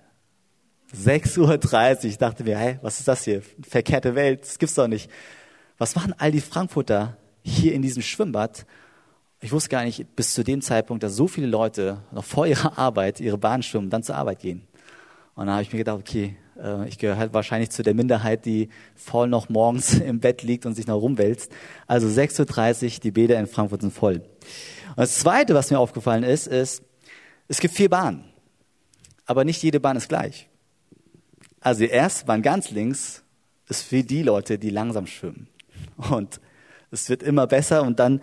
6.30 0.94 1.98
Uhr. 1.98 2.04
Ich 2.06 2.18
dachte 2.18 2.44
mir, 2.44 2.58
hey, 2.58 2.80
was 2.82 3.00
ist 3.00 3.08
das 3.08 3.24
hier? 3.24 3.42
Verkehrte 3.68 4.16
Welt, 4.16 4.42
das 4.42 4.60
gibt's 4.60 4.76
doch 4.76 4.88
nicht. 4.88 5.10
Was 5.78 5.96
machen 5.96 6.14
all 6.18 6.32
die 6.32 6.42
Frankfurter 6.42 7.18
hier 7.44 7.74
in 7.74 7.82
diesem 7.82 8.02
Schwimmbad? 8.02 8.66
ich 9.46 9.52
wusste 9.52 9.70
gar 9.70 9.84
nicht 9.84 10.16
bis 10.16 10.34
zu 10.34 10.44
dem 10.44 10.62
Zeitpunkt, 10.62 11.04
dass 11.04 11.16
so 11.16 11.28
viele 11.28 11.48
Leute 11.48 12.02
noch 12.12 12.24
vor 12.24 12.48
ihrer 12.48 12.78
Arbeit 12.80 13.20
ihre 13.20 13.38
Bahn 13.38 13.62
schwimmen, 13.62 13.90
dann 13.90 14.02
zur 14.02 14.16
Arbeit 14.16 14.40
gehen. 14.40 14.68
Und 15.36 15.46
dann 15.46 15.56
habe 15.56 15.62
ich 15.62 15.72
mir 15.72 15.80
gedacht, 15.80 16.00
okay, 16.00 16.36
ich 16.88 16.98
gehöre 16.98 17.18
halt 17.18 17.34
wahrscheinlich 17.34 17.70
zu 17.70 17.84
der 17.84 17.94
Minderheit, 17.94 18.46
die 18.46 18.70
voll 18.96 19.28
noch 19.28 19.50
morgens 19.50 19.94
im 20.00 20.20
Bett 20.20 20.44
liegt 20.44 20.66
und 20.66 20.74
sich 20.74 20.88
noch 20.88 21.02
rumwälzt. 21.02 21.52
Also 21.88 22.08
6.30 22.08 22.84
Uhr, 22.84 23.00
die 23.02 23.12
Bäder 23.12 23.40
in 23.40 23.48
Frankfurt 23.48 23.82
sind 23.82 23.94
voll. 23.94 24.16
Und 24.16 24.98
das 24.98 25.20
Zweite, 25.20 25.54
was 25.54 25.72
mir 25.72 25.80
aufgefallen 25.80 26.24
ist, 26.24 26.48
ist, 26.48 26.84
es 27.48 27.60
gibt 27.60 27.76
vier 27.76 27.90
Bahnen. 27.90 28.24
Aber 29.26 29.44
nicht 29.44 29.62
jede 29.64 29.80
Bahn 29.80 29.98
ist 29.98 30.08
gleich. 30.08 30.50
Also 31.60 31.82
die 31.82 31.90
erste 31.90 32.26
Bahn 32.26 32.42
ganz 32.42 32.72
links 32.72 33.24
ist 33.68 33.82
für 33.84 34.04
die 34.04 34.24
Leute, 34.24 34.58
die 34.58 34.70
langsam 34.70 35.08
schwimmen. 35.08 35.48
Und 36.10 36.40
es 36.92 37.10
wird 37.10 37.24
immer 37.24 37.48
besser 37.48 37.84
und 37.84 38.00
dann 38.00 38.22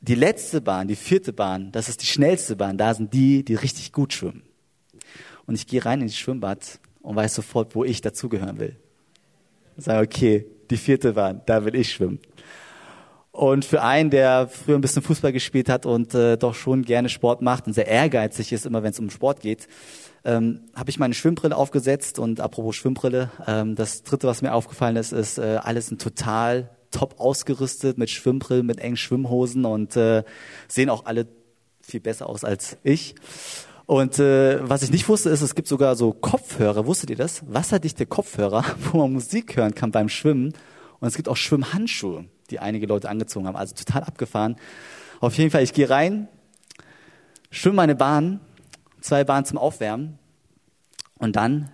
die 0.00 0.14
letzte 0.14 0.60
Bahn, 0.60 0.88
die 0.88 0.96
vierte 0.96 1.32
Bahn, 1.32 1.70
das 1.70 1.88
ist 1.88 2.02
die 2.02 2.06
schnellste 2.06 2.56
Bahn, 2.56 2.76
da 2.76 2.92
sind 2.92 3.14
die, 3.14 3.44
die 3.44 3.54
richtig 3.54 3.92
gut 3.92 4.12
schwimmen. 4.12 4.42
Und 5.46 5.54
ich 5.54 5.66
gehe 5.66 5.84
rein 5.84 6.00
in 6.00 6.08
das 6.08 6.16
Schwimmbad 6.16 6.80
und 7.02 7.16
weiß 7.16 7.34
sofort, 7.34 7.74
wo 7.74 7.84
ich 7.84 8.00
dazugehören 8.00 8.58
will. 8.58 8.76
Sage, 9.76 10.06
okay, 10.06 10.46
die 10.70 10.76
vierte 10.76 11.12
Bahn, 11.12 11.42
da 11.46 11.64
will 11.64 11.74
ich 11.74 11.92
schwimmen. 11.92 12.20
Und 13.32 13.64
für 13.64 13.82
einen, 13.82 14.10
der 14.10 14.46
früher 14.46 14.74
ein 14.74 14.82
bisschen 14.82 15.02
Fußball 15.02 15.32
gespielt 15.32 15.70
hat 15.70 15.86
und 15.86 16.14
äh, 16.14 16.36
doch 16.36 16.54
schon 16.54 16.82
gerne 16.82 17.08
Sport 17.08 17.40
macht 17.40 17.66
und 17.66 17.72
sehr 17.72 17.86
ehrgeizig 17.86 18.52
ist, 18.52 18.66
immer 18.66 18.82
wenn 18.82 18.90
es 18.90 18.98
um 18.98 19.08
Sport 19.08 19.40
geht, 19.40 19.68
ähm, 20.24 20.60
habe 20.74 20.90
ich 20.90 20.98
meine 20.98 21.14
Schwimmbrille 21.14 21.56
aufgesetzt. 21.56 22.18
Und 22.18 22.40
apropos 22.40 22.76
Schwimmbrille, 22.76 23.30
ähm, 23.46 23.74
das 23.74 24.02
Dritte, 24.02 24.26
was 24.26 24.42
mir 24.42 24.52
aufgefallen 24.52 24.96
ist, 24.96 25.12
ist, 25.12 25.38
äh, 25.38 25.58
alles 25.62 25.86
sind 25.86 26.02
total 26.02 26.68
top 26.90 27.18
ausgerüstet 27.18 27.96
mit 27.96 28.10
Schwimmbrillen, 28.10 28.66
mit 28.66 28.78
engen 28.78 28.98
Schwimmhosen 28.98 29.64
und 29.64 29.96
äh, 29.96 30.24
sehen 30.68 30.90
auch 30.90 31.06
alle 31.06 31.26
viel 31.80 32.00
besser 32.00 32.28
aus 32.28 32.44
als 32.44 32.76
ich. 32.82 33.14
Und 33.86 34.18
äh, 34.18 34.68
was 34.68 34.82
ich 34.82 34.90
nicht 34.90 35.08
wusste, 35.08 35.30
ist, 35.30 35.42
es 35.42 35.54
gibt 35.54 35.68
sogar 35.68 35.96
so 35.96 36.12
Kopfhörer. 36.12 36.86
Wusstet 36.86 37.10
ihr 37.10 37.16
das? 37.16 37.42
Wasserdichte 37.46 38.06
Kopfhörer, 38.06 38.64
wo 38.92 38.98
man 38.98 39.12
Musik 39.12 39.56
hören 39.56 39.74
kann 39.74 39.90
beim 39.90 40.08
Schwimmen. 40.08 40.52
Und 41.00 41.08
es 41.08 41.16
gibt 41.16 41.28
auch 41.28 41.36
Schwimmhandschuhe, 41.36 42.26
die 42.50 42.60
einige 42.60 42.86
Leute 42.86 43.08
angezogen 43.08 43.46
haben. 43.46 43.56
Also 43.56 43.74
total 43.74 44.04
abgefahren. 44.04 44.56
Auf 45.20 45.36
jeden 45.36 45.50
Fall, 45.50 45.62
ich 45.62 45.72
gehe 45.72 45.90
rein, 45.90 46.28
schwimme 47.50 47.76
meine 47.76 47.94
Bahn, 47.94 48.40
zwei 49.00 49.24
Bahnen 49.24 49.44
zum 49.44 49.58
Aufwärmen. 49.58 50.18
Und 51.18 51.36
dann 51.36 51.70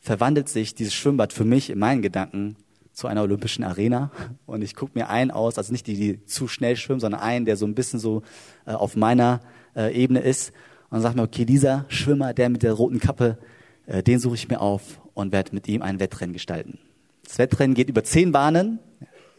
verwandelt 0.00 0.48
sich 0.48 0.74
dieses 0.74 0.94
Schwimmbad 0.94 1.32
für 1.32 1.44
mich 1.44 1.70
in 1.70 1.78
meinen 1.78 2.02
Gedanken 2.02 2.56
zu 2.92 3.06
einer 3.06 3.22
olympischen 3.22 3.64
Arena 3.64 4.10
und 4.44 4.60
ich 4.60 4.74
gucke 4.74 4.98
mir 4.98 5.08
einen 5.08 5.30
aus, 5.30 5.56
also 5.56 5.72
nicht 5.72 5.86
die, 5.86 5.94
die 5.94 6.26
zu 6.26 6.46
schnell 6.46 6.76
schwimmen, 6.76 7.00
sondern 7.00 7.22
einen, 7.22 7.46
der 7.46 7.56
so 7.56 7.64
ein 7.64 7.74
bisschen 7.74 7.98
so 7.98 8.22
äh, 8.66 8.72
auf 8.72 8.96
meiner 8.96 9.40
äh, 9.74 9.94
Ebene 9.94 10.20
ist 10.20 10.52
und 10.92 11.00
sage 11.00 11.16
mir, 11.16 11.22
okay, 11.22 11.46
dieser 11.46 11.86
Schwimmer, 11.88 12.34
der 12.34 12.50
mit 12.50 12.62
der 12.62 12.74
roten 12.74 13.00
Kappe, 13.00 13.38
äh, 13.86 14.02
den 14.02 14.20
suche 14.20 14.34
ich 14.34 14.48
mir 14.48 14.60
auf 14.60 15.00
und 15.14 15.32
werde 15.32 15.54
mit 15.54 15.66
ihm 15.66 15.82
ein 15.82 15.98
Wettrennen 15.98 16.34
gestalten. 16.34 16.78
Das 17.24 17.38
Wettrennen 17.38 17.74
geht 17.74 17.88
über 17.88 18.04
zehn 18.04 18.30
Bahnen, 18.30 18.78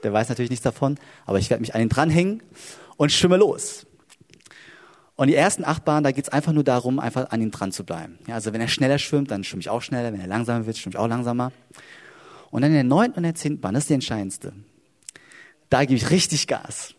der 0.04 0.12
weiß 0.12 0.30
natürlich 0.30 0.50
nichts 0.50 0.64
davon, 0.64 0.98
aber 1.26 1.38
ich 1.38 1.50
werde 1.52 1.62
mich 1.62 1.76
an 1.76 1.82
ihn 1.82 1.90
dranhängen 1.90 2.42
und 2.98 3.12
schwimme 3.12 3.38
los. 3.38 3.86
Und 5.16 5.28
die 5.28 5.36
ersten 5.36 5.64
acht 5.64 5.86
Bahnen, 5.86 6.04
da 6.04 6.12
geht 6.12 6.26
es 6.26 6.34
einfach 6.34 6.54
nur 6.54 6.64
darum, 6.64 7.00
einfach 7.00 7.30
an 7.30 7.40
ihm 7.40 7.52
dran 7.52 7.72
zu 7.72 7.86
bleiben. 7.86 8.18
Ja, 8.28 8.34
also 8.34 8.52
wenn 8.52 8.60
er 8.60 8.68
schneller 8.68 8.98
schwimmt, 8.98 9.30
dann 9.30 9.44
schwimme 9.44 9.62
ich 9.62 9.70
auch 9.70 9.84
schneller. 9.84 10.12
Wenn 10.12 10.20
er 10.20 10.28
langsamer 10.28 10.66
wird, 10.66 10.76
schwimme 10.76 10.96
ich 10.96 11.00
auch 11.00 11.08
langsamer. 11.08 11.52
Und 12.50 12.64
dann 12.64 12.72
in 12.72 12.76
der 12.76 12.84
neunten 12.84 13.18
und 13.18 13.24
der 13.24 13.36
zehnten 13.36 13.62
Bahn, 13.62 13.76
das 13.76 13.84
ist 13.84 13.90
die 13.92 13.94
entscheidendste. 13.94 14.54
Da 15.70 15.82
gebe 15.86 15.94
ich 15.94 16.10
richtig 16.10 16.48
Gas. 16.48 16.96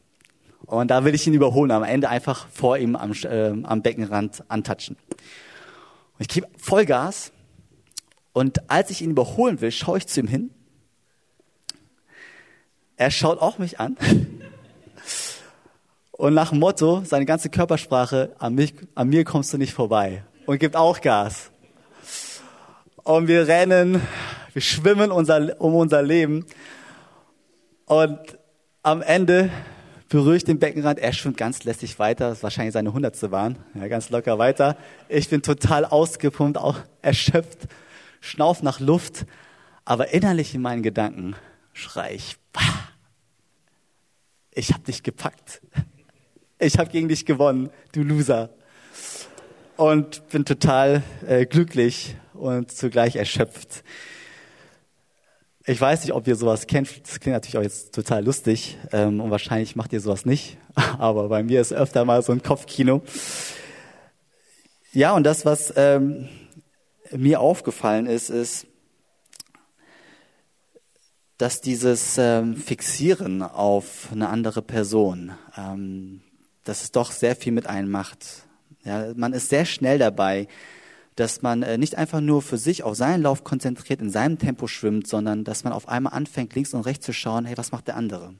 Und 0.66 0.90
da 0.90 1.04
will 1.04 1.14
ich 1.14 1.26
ihn 1.26 1.34
überholen, 1.34 1.70
am 1.70 1.82
Ende 1.82 2.08
einfach 2.08 2.46
vor 2.48 2.78
ihm 2.78 2.96
am, 2.96 3.12
äh, 3.12 3.52
am 3.62 3.82
Beckenrand 3.82 4.44
antatschen. 4.48 4.96
Und 5.10 6.20
ich 6.20 6.28
gebe 6.28 6.48
Vollgas. 6.56 7.32
Und 8.32 8.70
als 8.70 8.90
ich 8.90 9.02
ihn 9.02 9.10
überholen 9.10 9.60
will, 9.60 9.70
schaue 9.70 9.98
ich 9.98 10.06
zu 10.06 10.20
ihm 10.20 10.26
hin. 10.26 10.50
Er 12.96 13.10
schaut 13.10 13.40
auch 13.40 13.58
mich 13.58 13.80
an. 13.80 13.96
Und 16.12 16.34
nach 16.34 16.50
dem 16.50 16.60
Motto, 16.60 17.02
seine 17.04 17.26
ganze 17.26 17.50
Körpersprache, 17.50 18.36
an, 18.38 18.54
mich, 18.54 18.74
an 18.94 19.08
mir 19.08 19.24
kommst 19.24 19.52
du 19.52 19.58
nicht 19.58 19.74
vorbei. 19.74 20.22
Und 20.46 20.58
gibt 20.58 20.76
auch 20.76 21.00
Gas. 21.00 21.50
Und 23.02 23.26
wir 23.26 23.48
rennen 23.48 24.00
wir 24.54 24.62
schwimmen 24.62 25.10
unser, 25.10 25.60
um 25.60 25.74
unser 25.74 26.00
Leben. 26.00 26.46
Und 27.86 28.20
am 28.84 29.02
Ende 29.02 29.50
berühre 30.14 30.36
ich 30.36 30.44
den 30.44 30.60
Beckenrand. 30.60 31.00
Er 31.00 31.12
schwimmt 31.12 31.36
ganz 31.36 31.64
lässig 31.64 31.98
weiter. 31.98 32.28
Das 32.28 32.38
ist 32.38 32.44
wahrscheinlich 32.44 32.72
seine 32.72 32.92
hundertste 32.92 33.30
Bahn. 33.30 33.56
Ja, 33.74 33.88
ganz 33.88 34.10
locker 34.10 34.38
weiter. 34.38 34.76
Ich 35.08 35.28
bin 35.28 35.42
total 35.42 35.84
ausgepumpt, 35.84 36.56
auch 36.56 36.78
erschöpft, 37.02 37.66
schnauf 38.20 38.62
nach 38.62 38.78
Luft. 38.78 39.26
Aber 39.84 40.14
innerlich 40.14 40.54
in 40.54 40.62
meinen 40.62 40.84
Gedanken 40.84 41.34
schrei 41.72 42.14
ich, 42.14 42.36
bah, 42.52 42.60
ich 44.52 44.72
habe 44.72 44.84
dich 44.84 45.02
gepackt. 45.02 45.60
Ich 46.60 46.78
habe 46.78 46.90
gegen 46.90 47.08
dich 47.08 47.26
gewonnen, 47.26 47.70
du 47.90 48.04
Loser. 48.04 48.50
Und 49.76 50.28
bin 50.28 50.44
total 50.44 51.02
äh, 51.26 51.44
glücklich 51.44 52.14
und 52.34 52.70
zugleich 52.70 53.16
erschöpft. 53.16 53.82
Ich 55.66 55.80
weiß 55.80 56.02
nicht, 56.02 56.12
ob 56.12 56.26
ihr 56.26 56.36
sowas 56.36 56.66
kennt. 56.66 57.08
Das 57.08 57.20
klingt 57.20 57.34
natürlich 57.34 57.56
auch 57.56 57.62
jetzt 57.62 57.94
total 57.94 58.22
lustig 58.22 58.76
ähm, 58.92 59.20
und 59.20 59.30
wahrscheinlich 59.30 59.76
macht 59.76 59.94
ihr 59.94 60.00
sowas 60.00 60.26
nicht. 60.26 60.58
Aber 60.98 61.28
bei 61.30 61.42
mir 61.42 61.62
ist 61.62 61.72
öfter 61.72 62.04
mal 62.04 62.22
so 62.22 62.32
ein 62.32 62.42
Kopfkino. 62.42 63.02
Ja, 64.92 65.14
und 65.14 65.24
das, 65.24 65.46
was 65.46 65.72
ähm, 65.76 66.28
mir 67.10 67.40
aufgefallen 67.40 68.04
ist, 68.04 68.28
ist, 68.28 68.66
dass 71.38 71.62
dieses 71.62 72.18
ähm, 72.18 72.56
Fixieren 72.56 73.40
auf 73.40 74.08
eine 74.12 74.28
andere 74.28 74.60
Person, 74.60 75.32
ähm, 75.56 76.20
dass 76.64 76.82
es 76.82 76.92
doch 76.92 77.10
sehr 77.10 77.36
viel 77.36 77.52
mit 77.52 77.66
einem 77.66 77.90
macht. 77.90 78.44
Ja, 78.84 79.14
man 79.16 79.32
ist 79.32 79.48
sehr 79.48 79.64
schnell 79.64 79.98
dabei, 79.98 80.46
dass 81.16 81.42
man 81.42 81.62
äh, 81.62 81.78
nicht 81.78 81.96
einfach 81.96 82.20
nur 82.20 82.42
für 82.42 82.58
sich 82.58 82.82
auf 82.82 82.96
seinen 82.96 83.22
Lauf 83.22 83.44
konzentriert, 83.44 84.00
in 84.00 84.10
seinem 84.10 84.38
Tempo 84.38 84.66
schwimmt, 84.66 85.06
sondern 85.06 85.44
dass 85.44 85.64
man 85.64 85.72
auf 85.72 85.88
einmal 85.88 86.12
anfängt, 86.12 86.54
links 86.54 86.74
und 86.74 86.82
rechts 86.82 87.06
zu 87.06 87.12
schauen, 87.12 87.44
hey, 87.44 87.56
was 87.56 87.72
macht 87.72 87.86
der 87.86 87.96
andere? 87.96 88.34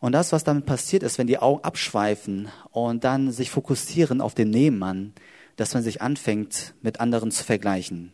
Und 0.00 0.12
das, 0.12 0.32
was 0.32 0.44
damit 0.44 0.66
passiert 0.66 1.02
ist, 1.02 1.18
wenn 1.18 1.26
die 1.26 1.38
Augen 1.38 1.62
abschweifen 1.62 2.48
und 2.70 3.04
dann 3.04 3.30
sich 3.32 3.50
fokussieren 3.50 4.20
auf 4.20 4.34
den 4.34 4.50
Nebenmann, 4.50 5.12
dass 5.56 5.74
man 5.74 5.82
sich 5.82 6.00
anfängt, 6.00 6.74
mit 6.80 7.00
anderen 7.00 7.30
zu 7.30 7.44
vergleichen. 7.44 8.12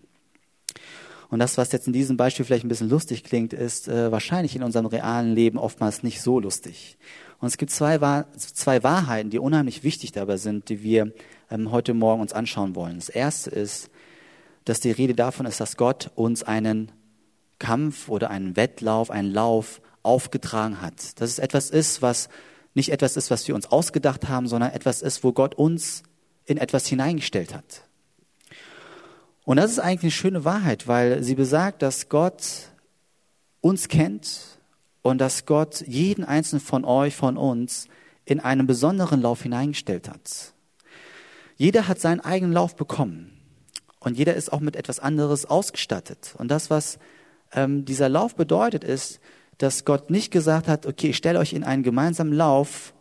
Und 1.29 1.39
das, 1.41 1.59
was 1.59 1.73
jetzt 1.73 1.87
in 1.87 1.93
diesem 1.93 2.17
Beispiel 2.17 2.45
vielleicht 2.45 2.65
ein 2.65 2.69
bisschen 2.69 2.89
lustig 2.89 3.25
klingt, 3.25 3.53
ist 3.53 3.89
äh, 3.89 4.13
wahrscheinlich 4.13 4.55
in 4.55 4.63
unserem 4.63 4.87
realen 4.87 5.35
Leben 5.35 5.59
oftmals 5.59 6.03
nicht 6.03 6.23
so 6.23 6.39
lustig. 6.39 6.97
Und 7.41 7.49
es 7.49 7.57
gibt 7.57 7.71
zwei, 7.73 8.25
zwei 8.37 8.83
Wahrheiten, 8.83 9.31
die 9.31 9.39
unheimlich 9.39 9.83
wichtig 9.83 10.13
dabei 10.13 10.37
sind, 10.37 10.69
die 10.69 10.83
wir 10.83 11.13
ähm, 11.51 11.71
heute 11.71 11.95
Morgen 11.95 12.21
uns 12.21 12.33
anschauen 12.33 12.75
wollen. 12.75 12.97
Das 12.97 13.09
erste 13.09 13.51
ist, 13.51 13.91
dass 14.65 14.81
die 14.81 14.91
Rede 14.91 15.15
davon 15.15 15.47
ist, 15.47 15.61
dass 15.61 15.77
Gott 15.77 16.11
uns 16.15 16.43
einen 16.43 16.93
Kampf 17.59 18.09
oder 18.09 18.31
einen 18.31 18.57
Wettlauf, 18.57 19.11
einen 19.11 19.33
Lauf 19.33 19.81
aufgetragen 20.03 20.81
hat. 20.81 21.21
Dass 21.21 21.31
es 21.31 21.39
etwas 21.39 21.71
ist, 21.71 22.03
was 22.03 22.29
nicht 22.75 22.91
etwas 22.91 23.17
ist, 23.17 23.31
was 23.31 23.47
wir 23.49 23.55
uns 23.55 23.67
ausgedacht 23.67 24.29
haben, 24.29 24.49
sondern 24.49 24.73
etwas 24.73 25.03
ist, 25.03 25.25
wo 25.25 25.33
Gott 25.33 25.55
uns 25.55 26.03
in 26.45 26.59
etwas 26.59 26.87
hineingestellt 26.87 27.55
hat. 27.55 27.83
Und 29.45 29.57
das 29.57 29.71
ist 29.71 29.79
eigentlich 29.79 30.03
eine 30.03 30.11
schöne 30.11 30.45
Wahrheit, 30.45 30.89
weil 30.89 31.23
sie 31.23 31.37
besagt, 31.37 31.81
dass 31.83 32.09
Gott 32.09 32.43
uns 33.61 33.89
kennt 33.89 34.59
und 35.03 35.19
dass 35.19 35.47
Gott 35.47 35.83
jeden 35.87 36.25
einzelnen 36.25 36.61
von 36.61 36.85
euch, 36.85 37.15
von 37.15 37.37
uns 37.37 37.87
in 38.25 38.41
einen 38.41 38.67
besonderen 38.67 39.23
Lauf 39.23 39.43
hineingestellt 39.43 40.09
hat. 40.09 40.53
Jeder 41.57 41.89
hat 41.89 41.99
seinen 42.01 42.21
eigenen 42.21 42.53
Lauf 42.53 42.77
bekommen. 42.77 43.33
Und 43.99 44.17
jeder 44.17 44.35
ist 44.35 44.53
auch 44.53 44.61
mit 44.61 44.77
etwas 44.77 45.01
anderes 45.01 45.47
ausgestattet. 45.47 46.35
Und 46.39 46.49
das, 46.49 46.71
was 46.71 46.99
ähm, 47.53 47.85
dieser 47.85 48.09
Lauf 48.09 48.37
bedeutet, 48.37 48.85
ist, 48.85 49.21
dass 49.59 49.85
Gott 49.85 50.11
nicht 50.11 50.31
gesagt 50.31 50.69
hat, 50.69 50.87
okay, 50.87 51.09
ich 51.09 51.17
stelle 51.17 51.39
euch 51.39 51.55
in 51.55 51.65
einen 51.65 51.83
gemeinsamen 51.83 52.33
Lauf 52.33 52.95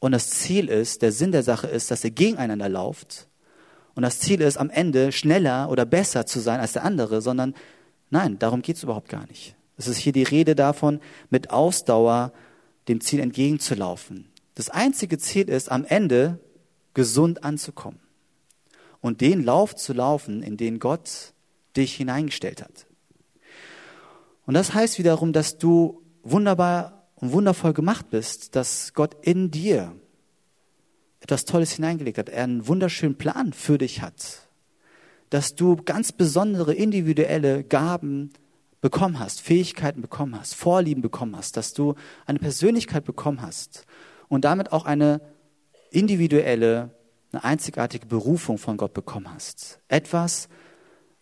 und 0.00 0.12
das 0.12 0.30
Ziel 0.30 0.68
ist, 0.68 1.02
der 1.02 1.12
Sinn 1.12 1.32
der 1.32 1.42
Sache 1.42 1.66
ist, 1.66 1.90
dass 1.90 2.04
ihr 2.04 2.10
gegeneinander 2.10 2.68
lauft. 2.68 3.28
Und 3.94 4.02
das 4.02 4.20
Ziel 4.20 4.40
ist, 4.40 4.56
am 4.56 4.70
Ende 4.70 5.12
schneller 5.12 5.68
oder 5.70 5.84
besser 5.84 6.24
zu 6.24 6.40
sein 6.40 6.60
als 6.60 6.72
der 6.72 6.84
andere, 6.84 7.20
sondern 7.20 7.54
nein, 8.10 8.38
darum 8.38 8.62
geht 8.62 8.76
es 8.76 8.84
überhaupt 8.84 9.08
gar 9.08 9.26
nicht. 9.26 9.54
Es 9.76 9.86
ist 9.86 9.98
hier 9.98 10.12
die 10.12 10.22
Rede 10.22 10.54
davon, 10.54 11.00
mit 11.30 11.50
Ausdauer 11.50 12.32
dem 12.88 13.00
Ziel 13.00 13.20
entgegenzulaufen. 13.20 14.28
Das 14.54 14.70
einzige 14.70 15.18
Ziel 15.18 15.48
ist, 15.48 15.70
am 15.70 15.84
Ende 15.84 16.38
gesund 16.98 17.44
anzukommen 17.44 18.00
und 19.00 19.20
den 19.20 19.44
Lauf 19.44 19.76
zu 19.76 19.92
laufen, 19.92 20.42
in 20.42 20.56
den 20.56 20.80
Gott 20.80 21.32
dich 21.76 21.94
hineingestellt 21.94 22.60
hat. 22.60 22.86
Und 24.46 24.54
das 24.54 24.74
heißt 24.74 24.98
wiederum, 24.98 25.32
dass 25.32 25.58
du 25.58 26.02
wunderbar 26.24 27.08
und 27.14 27.30
wundervoll 27.30 27.72
gemacht 27.72 28.10
bist, 28.10 28.56
dass 28.56 28.94
Gott 28.94 29.16
in 29.22 29.52
dir 29.52 29.94
etwas 31.20 31.44
Tolles 31.44 31.70
hineingelegt 31.70 32.18
hat, 32.18 32.30
er 32.30 32.42
einen 32.42 32.66
wunderschönen 32.66 33.16
Plan 33.16 33.52
für 33.52 33.78
dich 33.78 34.02
hat, 34.02 34.48
dass 35.30 35.54
du 35.54 35.76
ganz 35.76 36.10
besondere 36.10 36.74
individuelle 36.74 37.62
Gaben 37.62 38.30
bekommen 38.80 39.20
hast, 39.20 39.40
Fähigkeiten 39.40 40.02
bekommen 40.02 40.36
hast, 40.36 40.56
Vorlieben 40.56 41.00
bekommen 41.00 41.36
hast, 41.36 41.56
dass 41.56 41.74
du 41.74 41.94
eine 42.26 42.40
Persönlichkeit 42.40 43.04
bekommen 43.04 43.40
hast 43.40 43.86
und 44.26 44.44
damit 44.44 44.72
auch 44.72 44.84
eine 44.84 45.20
individuelle, 45.90 46.90
eine 47.32 47.44
einzigartige 47.44 48.06
Berufung 48.06 48.58
von 48.58 48.76
Gott 48.76 48.94
bekommen 48.94 49.32
hast. 49.32 49.80
Etwas, 49.88 50.48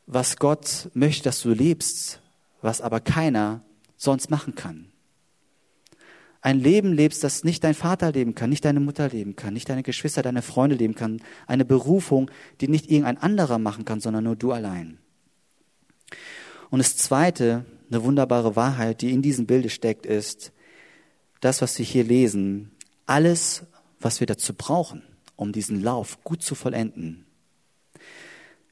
was 0.06 0.37
Gott 0.37 0.88
möchte, 0.94 1.25
dass 1.25 1.42
du 1.42 1.50
lebst, 1.50 2.20
was 2.62 2.80
aber 2.80 3.00
keiner 3.00 3.62
sonst 3.96 4.30
machen 4.30 4.54
kann. 4.54 4.92
Ein 6.40 6.61
Leben 6.61 6.92
lebst, 6.92 7.25
das 7.25 7.42
nicht 7.42 7.64
dein 7.64 7.75
Vater 7.75 8.12
leben 8.12 8.37
kann, 8.37 8.50
nicht 8.50 8.64
deine 8.64 8.78
Mutter 8.78 9.08
leben 9.08 9.35
kann, 9.35 9.52
nicht 9.52 9.68
deine 9.68 9.82
Geschwister, 9.82 10.23
deine 10.23 10.42
Freunde 10.42 10.76
leben 10.76 10.94
kann. 10.94 11.20
Eine 11.49 11.64
Berufung, 11.64 12.30
die 12.61 12.68
nicht 12.68 12.88
irgendein 12.88 13.18
anderer 13.18 13.58
machen 13.58 13.85
kann, 13.85 14.00
sondern 14.00 14.25
nur 14.25 14.37
du 14.37 14.52
allein. 14.52 14.99
Und 16.70 16.78
das 16.78 16.96
Zweite, 16.96 17.64
eine 17.90 18.04
wunderbare 18.04 18.54
Wahrheit, 18.54 19.02
die 19.02 19.12
in 19.12 19.23
diesem 19.23 19.46
Bilde 19.46 19.70
steckt, 19.70 20.06
ist, 20.06 20.52
das, 21.40 21.62
was 21.62 21.78
wir 21.78 21.85
hier 21.85 22.04
lesen, 22.04 22.70
alles, 23.06 23.64
was 24.00 24.20
wir 24.20 24.26
dazu 24.26 24.54
brauchen, 24.54 25.02
um 25.36 25.52
diesen 25.52 25.82
Lauf 25.82 26.22
gut 26.24 26.42
zu 26.42 26.54
vollenden, 26.54 27.26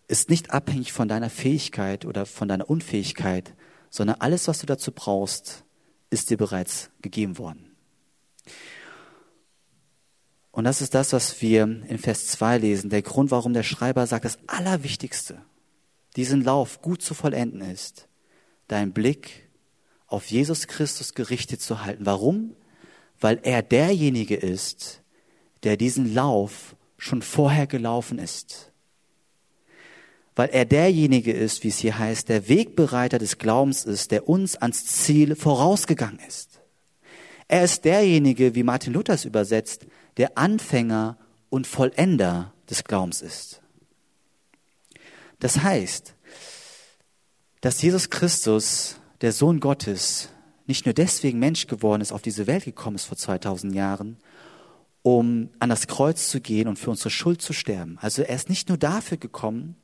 ist 0.09 0.31
nicht 0.31 0.51
abhängig 0.51 0.93
von 0.93 1.09
deiner 1.09 1.31
Fähigkeit 1.31 2.05
oder 2.05 2.27
von 2.27 2.49
deiner 2.49 2.69
Unfähigkeit, 2.69 3.55
sondern 3.91 4.21
alles, 4.21 4.49
was 4.49 4.59
du 4.59 4.67
dazu 4.67 4.93
brauchst, 4.93 5.65
ist 6.11 6.31
dir 6.31 6.37
bereits 6.37 6.91
gegeben 7.01 7.39
worden. 7.39 7.75
Und 10.51 10.65
das 10.65 10.81
ist 10.81 10.95
das, 10.95 11.13
was 11.13 11.41
wir 11.43 11.63
in 11.65 11.99
Vers 11.99 12.29
2 12.29 12.59
lesen. 12.59 12.91
Der 12.91 13.03
Grund, 13.03 13.31
warum 13.31 13.55
der 13.55 13.65
Schreiber 13.65 14.07
sagt, 14.07 14.25
das 14.25 14.39
Allerwichtigste, 14.47 15.43
diesen 16.17 16.45
Lauf 16.45 16.81
gut 16.81 17.03
zu 17.03 17.15
vollenden 17.15 17.61
ist, 17.61 18.09
deinen 18.69 18.93
Blick 18.93 19.49
auf 20.07 20.27
Jesus 20.27 20.69
Christus 20.69 21.15
gerichtet 21.15 21.61
zu 21.61 21.85
halten. 21.85 22.07
Warum? 22.07 22.55
Weil 23.21 23.41
er 23.43 23.63
derjenige 23.63 24.37
ist, 24.37 25.03
der 25.65 25.77
diesen 25.77 26.15
Lauf 26.15 26.77
schon 26.99 27.23
vorher 27.23 27.67
gelaufen 27.67 28.19
ist 28.19 28.73
weil 30.37 30.49
er 30.51 30.65
derjenige 30.65 31.33
ist, 31.33 31.63
wie 31.63 31.69
es 31.69 31.79
hier 31.79 31.99
heißt, 31.99 32.29
der 32.29 32.49
Wegbereiter 32.49 33.19
des 33.19 33.39
Glaubens 33.39 33.85
ist, 33.85 34.11
der 34.11 34.29
uns 34.29 34.57
ans 34.57 34.85
Ziel 34.85 35.37
vorausgegangen 35.37 36.19
ist. 36.27 36.61
Er 37.47 37.65
ist 37.65 37.85
derjenige, 37.85 38.55
wie 38.55 38.63
Martin 38.63 38.93
Luther 38.93 39.15
es 39.15 39.25
übersetzt, 39.25 39.87
der 40.17 40.37
Anfänger 40.37 41.19
und 41.51 41.67
Vollender 41.67 42.53
des 42.69 42.85
Glaubens 42.85 43.23
ist. 43.23 43.61
Das 45.39 45.63
heißt, 45.63 46.15
dass 47.61 47.81
Jesus 47.81 48.11
Christus, 48.11 48.97
der 49.21 49.33
Sohn 49.33 49.61
Gottes, 49.61 50.31
nicht 50.67 50.87
nur 50.87 50.95
deswegen 50.95 51.39
Mensch 51.39 51.67
geworden 51.67 52.01
ist, 52.01 52.13
auf 52.13 52.23
diese 52.23 52.47
Welt 52.47 52.65
gekommen 52.65 52.97
ist 52.97 53.05
vor 53.05 53.17
2000 53.17 53.75
Jahren, 53.75 54.17
um 55.05 55.51
an 55.59 55.69
das 55.69 55.87
Kreuz 55.87 56.31
zu 56.31 56.41
gehen 56.41 56.67
und 56.67 56.79
für 56.79 56.89
unsere 56.89 57.11
Schuld 57.11 57.43
zu 57.43 57.53
sterben. 57.53 57.99
Also 58.01 58.23
er 58.23 58.35
ist 58.35 58.49
nicht 58.49 58.71
nur 58.71 58.79
dafür 58.79 59.19
gekommen, 59.19 59.77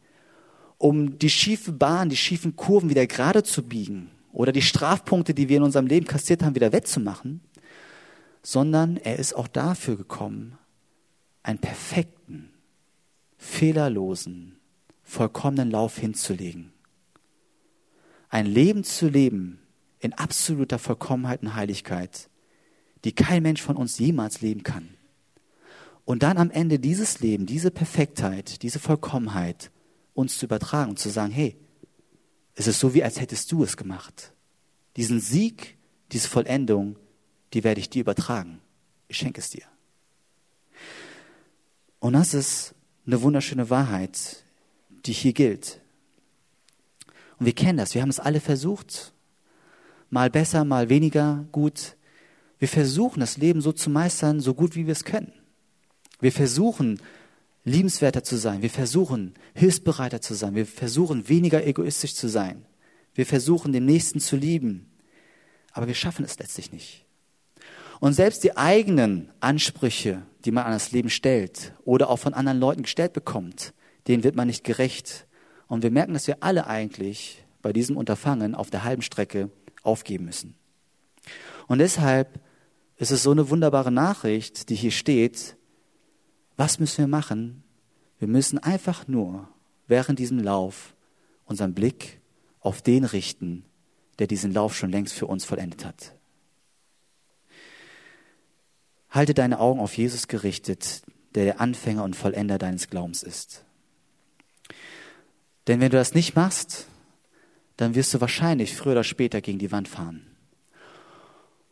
um 0.78 1.18
die 1.18 1.28
schiefe 1.28 1.72
Bahn, 1.72 2.08
die 2.08 2.16
schiefen 2.16 2.56
Kurven 2.56 2.88
wieder 2.88 3.06
gerade 3.06 3.42
zu 3.42 3.62
biegen 3.62 4.10
oder 4.32 4.50
die 4.50 4.62
Strafpunkte, 4.62 5.34
die 5.34 5.50
wir 5.50 5.58
in 5.58 5.62
unserem 5.62 5.86
Leben 5.86 6.06
kassiert 6.06 6.42
haben, 6.42 6.54
wieder 6.54 6.72
wettzumachen, 6.72 7.42
sondern 8.42 8.96
er 8.96 9.18
ist 9.18 9.34
auch 9.34 9.46
dafür 9.46 9.98
gekommen, 9.98 10.56
einen 11.42 11.58
perfekten, 11.58 12.48
fehlerlosen, 13.36 14.56
vollkommenen 15.02 15.70
Lauf 15.70 15.98
hinzulegen. 15.98 16.72
Ein 18.30 18.46
Leben 18.46 18.84
zu 18.84 19.06
leben 19.06 19.58
in 19.98 20.14
absoluter 20.14 20.78
Vollkommenheit 20.78 21.42
und 21.42 21.54
Heiligkeit, 21.54 22.30
die 23.04 23.12
kein 23.12 23.42
Mensch 23.42 23.60
von 23.60 23.76
uns 23.76 23.98
jemals 23.98 24.40
leben 24.40 24.62
kann. 24.62 24.88
Und 26.10 26.24
dann 26.24 26.38
am 26.38 26.50
Ende 26.50 26.80
dieses 26.80 27.20
Leben, 27.20 27.46
diese 27.46 27.70
Perfektheit, 27.70 28.64
diese 28.64 28.80
Vollkommenheit 28.80 29.70
uns 30.12 30.38
zu 30.38 30.46
übertragen 30.46 30.90
und 30.90 30.98
zu 30.98 31.08
sagen, 31.08 31.30
hey, 31.30 31.56
es 32.56 32.66
ist 32.66 32.80
so, 32.80 32.94
wie 32.94 33.04
als 33.04 33.20
hättest 33.20 33.52
du 33.52 33.62
es 33.62 33.76
gemacht. 33.76 34.32
Diesen 34.96 35.20
Sieg, 35.20 35.78
diese 36.10 36.26
Vollendung, 36.26 36.96
die 37.52 37.62
werde 37.62 37.78
ich 37.78 37.90
dir 37.90 38.00
übertragen. 38.00 38.58
Ich 39.06 39.18
schenke 39.18 39.40
es 39.40 39.50
dir. 39.50 39.62
Und 42.00 42.14
das 42.14 42.34
ist 42.34 42.74
eine 43.06 43.22
wunderschöne 43.22 43.70
Wahrheit, 43.70 44.42
die 45.06 45.12
hier 45.12 45.32
gilt. 45.32 45.80
Und 47.38 47.46
wir 47.46 47.54
kennen 47.54 47.78
das, 47.78 47.94
wir 47.94 48.02
haben 48.02 48.10
es 48.10 48.18
alle 48.18 48.40
versucht. 48.40 49.12
Mal 50.10 50.28
besser, 50.28 50.64
mal 50.64 50.88
weniger 50.88 51.46
gut. 51.52 51.94
Wir 52.58 52.66
versuchen 52.66 53.20
das 53.20 53.36
Leben 53.36 53.60
so 53.60 53.70
zu 53.70 53.90
meistern, 53.90 54.40
so 54.40 54.54
gut 54.54 54.74
wie 54.74 54.86
wir 54.86 54.92
es 54.92 55.04
können. 55.04 55.34
Wir 56.20 56.32
versuchen 56.32 57.00
liebenswerter 57.64 58.22
zu 58.22 58.36
sein. 58.36 58.62
Wir 58.62 58.70
versuchen, 58.70 59.34
hilfsbereiter 59.54 60.20
zu 60.20 60.34
sein. 60.34 60.54
Wir 60.54 60.66
versuchen, 60.66 61.28
weniger 61.28 61.66
egoistisch 61.66 62.14
zu 62.14 62.28
sein. 62.28 62.64
Wir 63.14 63.26
versuchen, 63.26 63.72
den 63.72 63.86
Nächsten 63.86 64.20
zu 64.20 64.36
lieben. 64.36 64.90
Aber 65.72 65.86
wir 65.86 65.94
schaffen 65.94 66.24
es 66.24 66.38
letztlich 66.38 66.72
nicht. 66.72 67.04
Und 68.00 68.14
selbst 68.14 68.44
die 68.44 68.56
eigenen 68.56 69.30
Ansprüche, 69.40 70.22
die 70.44 70.52
man 70.52 70.64
an 70.64 70.72
das 70.72 70.90
Leben 70.90 71.10
stellt 71.10 71.74
oder 71.84 72.08
auch 72.08 72.16
von 72.16 72.32
anderen 72.32 72.58
Leuten 72.58 72.82
gestellt 72.82 73.12
bekommt, 73.12 73.74
denen 74.08 74.24
wird 74.24 74.36
man 74.36 74.46
nicht 74.46 74.64
gerecht. 74.64 75.26
Und 75.68 75.82
wir 75.82 75.90
merken, 75.90 76.14
dass 76.14 76.26
wir 76.26 76.38
alle 76.42 76.66
eigentlich 76.66 77.44
bei 77.60 77.72
diesem 77.72 77.98
Unterfangen 77.98 78.54
auf 78.54 78.70
der 78.70 78.84
halben 78.84 79.02
Strecke 79.02 79.50
aufgeben 79.82 80.24
müssen. 80.24 80.54
Und 81.66 81.78
deshalb 81.78 82.40
ist 82.96 83.10
es 83.10 83.22
so 83.22 83.30
eine 83.30 83.50
wunderbare 83.50 83.92
Nachricht, 83.92 84.70
die 84.70 84.74
hier 84.74 84.90
steht, 84.90 85.56
was 86.60 86.78
müssen 86.78 86.98
wir 86.98 87.08
machen? 87.08 87.64
Wir 88.18 88.28
müssen 88.28 88.58
einfach 88.58 89.08
nur 89.08 89.48
während 89.86 90.18
diesem 90.18 90.38
Lauf 90.38 90.94
unseren 91.46 91.72
Blick 91.72 92.20
auf 92.60 92.82
den 92.82 93.04
richten, 93.04 93.64
der 94.18 94.26
diesen 94.26 94.52
Lauf 94.52 94.76
schon 94.76 94.90
längst 94.90 95.14
für 95.14 95.26
uns 95.26 95.46
vollendet 95.46 95.86
hat. 95.86 96.12
Halte 99.08 99.32
deine 99.32 99.58
Augen 99.58 99.80
auf 99.80 99.96
Jesus 99.96 100.28
gerichtet, 100.28 101.00
der 101.34 101.46
der 101.46 101.62
Anfänger 101.62 102.04
und 102.04 102.14
Vollender 102.14 102.58
deines 102.58 102.90
Glaubens 102.90 103.22
ist. 103.22 103.64
Denn 105.66 105.80
wenn 105.80 105.90
du 105.90 105.96
das 105.96 106.12
nicht 106.12 106.36
machst, 106.36 106.88
dann 107.78 107.94
wirst 107.94 108.12
du 108.12 108.20
wahrscheinlich 108.20 108.76
früher 108.76 108.92
oder 108.92 109.04
später 109.04 109.40
gegen 109.40 109.58
die 109.58 109.72
Wand 109.72 109.88
fahren. 109.88 110.26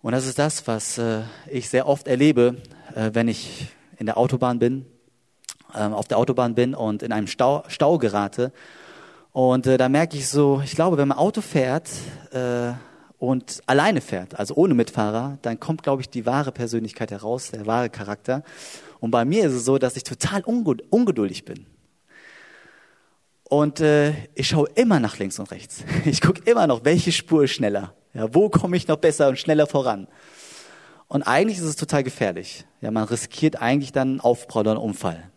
Und 0.01 0.13
das 0.13 0.27
ist 0.27 0.39
das, 0.39 0.67
was 0.67 0.97
äh, 0.97 1.25
ich 1.51 1.69
sehr 1.69 1.87
oft 1.87 2.09
erlebe, 2.09 2.57
äh, 2.95 3.11
wenn 3.13 3.29
ich 3.29 3.69
in 3.99 4.07
der 4.07 4.17
Autobahn 4.17 4.59
bin, 4.59 4.87
ähm, 5.75 5.93
auf 5.93 6.09
der 6.09 6.19
Autobahn 6.19 6.55
bin 6.55 6.75
und 6.75 7.03
in 7.03 7.13
einem 7.13 7.27
Stau, 7.27 7.65
Stau 7.69 7.99
gerate. 7.99 8.53
Und 9.33 9.67
äh, 9.67 9.77
da 9.77 9.89
merke 9.89 10.17
ich 10.17 10.29
so, 10.29 10.61
ich 10.65 10.75
glaube, 10.75 10.97
wenn 10.97 11.09
man 11.09 11.19
Auto 11.19 11.41
fährt 11.41 11.91
äh, 12.33 12.73
und 13.19 13.61
alleine 13.67 14.01
fährt, 14.01 14.39
also 14.39 14.55
ohne 14.55 14.75
Mitfahrer, 14.75 15.39
dann 15.43 15.61
kommt, 15.61 15.83
glaube 15.83 16.03
ich, 16.03 16.09
die 16.09 16.25
wahre 16.25 16.53
Persönlichkeit 16.53 17.11
heraus, 17.11 17.51
der 17.51 17.67
wahre 17.67 17.91
Charakter. 17.91 18.43
Und 19.01 19.11
bei 19.11 19.25
mir 19.25 19.47
ist 19.47 19.53
es 19.53 19.65
so, 19.65 19.79
dass 19.79 19.97
ich 19.97 20.05
total 20.05 20.43
ungeduldig 20.43 21.45
bin. 21.45 21.67
Und 23.45 23.81
äh, 23.81 24.13
ich 24.35 24.49
schaue 24.49 24.69
immer 24.75 25.01
nach 25.01 25.19
links 25.19 25.39
und 25.39 25.51
rechts. 25.51 25.85
Ich 26.05 26.21
gucke 26.21 26.43
immer 26.51 26.67
noch, 26.67 26.85
welche 26.85 27.13
Spur 27.13 27.45
ist 27.45 27.53
schneller. 27.53 27.95
Ja, 28.15 28.35
wo 28.35 28.49
komme 28.49 28.77
ich 28.77 28.89
noch 28.89 28.97
besser 28.97 29.29
und 29.29 29.39
schneller 29.39 29.67
voran? 29.67 30.07
Und 31.09 31.23
eigentlich 31.23 31.59
ist 31.59 31.65
es 31.65 31.77
total 31.77 32.05
gefährlich. 32.05 32.67
Ja, 32.81 32.91
man 32.91 33.05
riskiert 33.05 33.61
eigentlich 33.61 33.93
dann 33.93 34.09
einen 34.09 34.21
Aufprall 34.21 34.63
oder 34.63 34.73
einen 34.73 34.81
Unfall. 34.81 35.31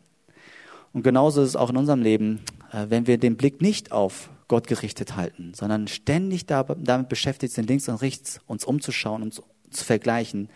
Und 0.93 1.03
genauso 1.03 1.41
ist 1.41 1.49
es 1.49 1.55
auch 1.55 1.69
in 1.69 1.77
unserem 1.77 2.01
Leben, 2.01 2.41
äh, 2.71 2.86
wenn 2.89 3.07
wir 3.07 3.17
den 3.17 3.38
Blick 3.38 3.62
nicht 3.62 3.91
auf 3.91 4.29
Gott 4.49 4.67
gerichtet 4.67 5.15
halten, 5.15 5.53
sondern 5.55 5.88
ständig 5.88 6.45
damit 6.45 7.07
beschäftigt 7.07 7.53
sind, 7.53 7.69
links 7.69 7.88
und 7.88 7.95
rechts 7.95 8.41
uns 8.47 8.65
umzuschauen 8.65 9.23
und 9.23 9.34
zu 9.34 9.86
vergleichen, 9.86 10.49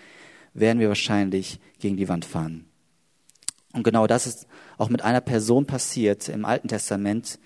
werden 0.54 0.80
wir 0.80 0.90
wahrscheinlich 0.90 1.60
gegen 1.80 1.96
die 1.96 2.10
Wand 2.10 2.26
fahren. 2.26 2.66
Und 3.72 3.84
genau 3.84 4.08
das 4.08 4.28
ist 4.28 4.48
auch 4.78 4.90
mit 4.90 5.02
einer 5.02 5.22
Person 5.22 5.66
passiert 5.66 6.28
im 6.28 6.44
Alten 6.44 6.68
Testament, 6.68 7.40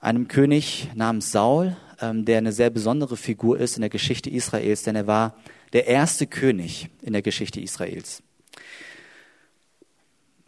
einem 0.00 0.26
König 0.26 0.88
namens 0.96 1.30
Saul, 1.30 1.76
ähm, 2.00 2.24
der 2.24 2.38
eine 2.38 2.50
sehr 2.50 2.70
besondere 2.70 3.16
Figur 3.16 3.60
ist 3.60 3.76
in 3.76 3.82
der 3.82 3.90
Geschichte 3.90 4.30
Israels, 4.30 4.82
denn 4.82 4.96
er 4.96 5.06
war 5.06 5.36
der 5.72 5.86
erste 5.86 6.26
König 6.26 6.88
in 7.00 7.12
der 7.12 7.22
Geschichte 7.22 7.60
Israels. 7.60 8.22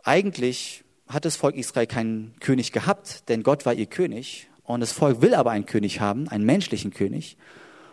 Eigentlich 0.03 0.85
hat 1.09 1.25
das 1.25 1.37
Volk 1.37 1.57
Israel 1.57 1.87
keinen 1.87 2.35
König 2.41 2.73
gehabt, 2.73 3.29
denn 3.29 3.43
Gott 3.43 3.67
war 3.67 3.75
ihr 3.75 3.87
König. 3.87 4.49
Und 4.65 4.81
das 4.81 4.93
Volk 4.93 5.21
will 5.21 5.35
aber 5.35 5.51
einen 5.51 5.67
König 5.67 6.01
haben, 6.01 6.29
einen 6.29 6.45
menschlichen 6.45 6.93
König. 6.93 7.37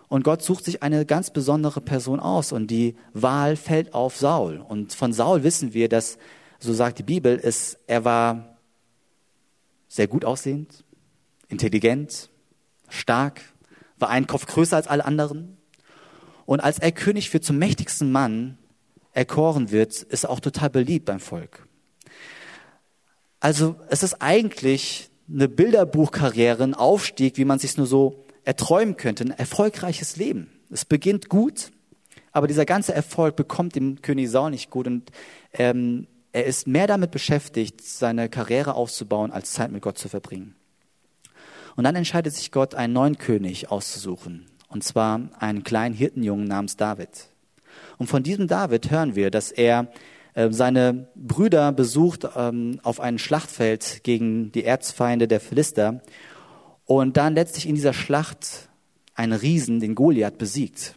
Und 0.08 0.24
Gott 0.24 0.42
sucht 0.42 0.66
sich 0.66 0.84
eine 0.84 1.06
ganz 1.06 1.32
besondere 1.32 1.80
Person 1.80 2.20
aus 2.20 2.52
und 2.52 2.68
die 2.68 2.96
Wahl 3.14 3.56
fällt 3.56 3.94
auf 3.94 4.18
Saul. 4.18 4.58
Und 4.58 4.94
von 4.94 5.14
Saul 5.14 5.44
wissen 5.44 5.74
wir, 5.74 5.88
dass, 5.88 6.18
so 6.60 6.74
sagt 6.74 7.00
die 7.00 7.04
Bibel, 7.04 7.38
ist, 7.38 7.78
er 7.88 8.04
war 8.04 8.58
sehr 9.88 10.08
gut 10.08 10.26
aussehend, 10.26 10.84
intelligent, 11.48 12.30
stark, 12.90 13.42
war 14.00 14.10
einen 14.10 14.28
Kopf 14.28 14.48
größer 14.48 14.76
als 14.76 14.88
alle 14.88 15.06
anderen. 15.06 15.58
Und 16.46 16.60
als 16.60 16.80
er 16.80 16.92
König 16.92 17.32
wird 17.34 17.44
zum 17.44 17.58
mächtigsten 17.58 18.12
Mann 18.12 18.58
erkoren 19.14 19.72
wird, 19.72 20.02
ist 20.02 20.24
er 20.24 20.30
auch 20.30 20.40
total 20.40 20.70
beliebt 20.70 21.06
beim 21.06 21.20
Volk. 21.20 21.68
Also 23.40 23.76
es 23.90 24.04
ist 24.04 24.22
eigentlich 24.22 25.10
eine 25.30 25.48
Bilderbuchkarriere, 25.48 26.64
ein 26.64 26.74
Aufstieg, 26.74 27.38
wie 27.38 27.46
man 27.46 27.60
sich 27.60 27.78
nur 27.78 27.88
so 27.88 28.26
erträumen 28.44 28.98
könnte, 28.98 29.24
ein 29.24 29.32
erfolgreiches 29.32 30.18
Leben. 30.18 30.52
Es 30.70 30.86
beginnt 30.86 31.30
gut, 31.30 31.72
aber 32.32 32.48
dieser 32.48 32.66
ganze 32.66 32.94
Erfolg 32.94 33.36
bekommt 33.36 33.76
dem 33.76 34.02
König 34.02 34.30
Saul 34.30 34.52
nicht 34.52 34.70
gut 34.70 34.88
und 34.88 35.12
ähm, 35.54 36.08
er 36.34 36.46
ist 36.46 36.68
mehr 36.68 36.88
damit 36.88 37.12
beschäftigt, 37.12 37.82
seine 37.82 38.30
Karriere 38.30 38.76
aufzubauen, 38.76 39.32
als 39.32 39.52
Zeit 39.52 39.72
mit 39.72 39.82
Gott 39.82 39.98
zu 39.98 40.08
verbringen. 40.08 40.56
Und 41.76 41.84
dann 41.84 41.96
entscheidet 41.96 42.34
sich 42.34 42.52
Gott, 42.52 42.76
einen 42.76 42.94
neuen 42.94 43.18
König 43.18 43.70
auszusuchen, 43.70 44.46
und 44.72 44.84
zwar 44.84 45.22
einen 45.40 45.64
kleinen 45.64 45.94
Hirtenjungen 45.94 46.46
namens 46.46 46.78
David. 46.78 47.28
Und 47.98 48.08
von 48.08 48.24
diesem 48.24 48.48
David 48.48 48.90
hören 48.90 49.16
wir, 49.16 49.30
dass 49.30 49.52
er 49.52 49.92
äh, 50.34 50.50
seine 50.52 51.08
Brüder 51.16 51.72
besucht 51.72 52.28
ähm, 52.36 52.80
auf 52.84 53.00
einem 53.00 53.18
Schlachtfeld 53.18 54.02
gegen 54.04 54.52
die 54.52 54.64
Erzfeinde 54.64 55.28
der 55.28 55.40
Philister 55.40 56.02
und 56.86 57.18
dann 57.18 57.36
letztlich 57.36 57.68
in 57.68 57.76
dieser 57.76 57.94
Schlacht 57.94 58.70
einen 59.14 59.34
Riesen, 59.34 59.80
den 59.80 59.96
Goliath, 59.96 60.38
besiegt. 60.38 60.96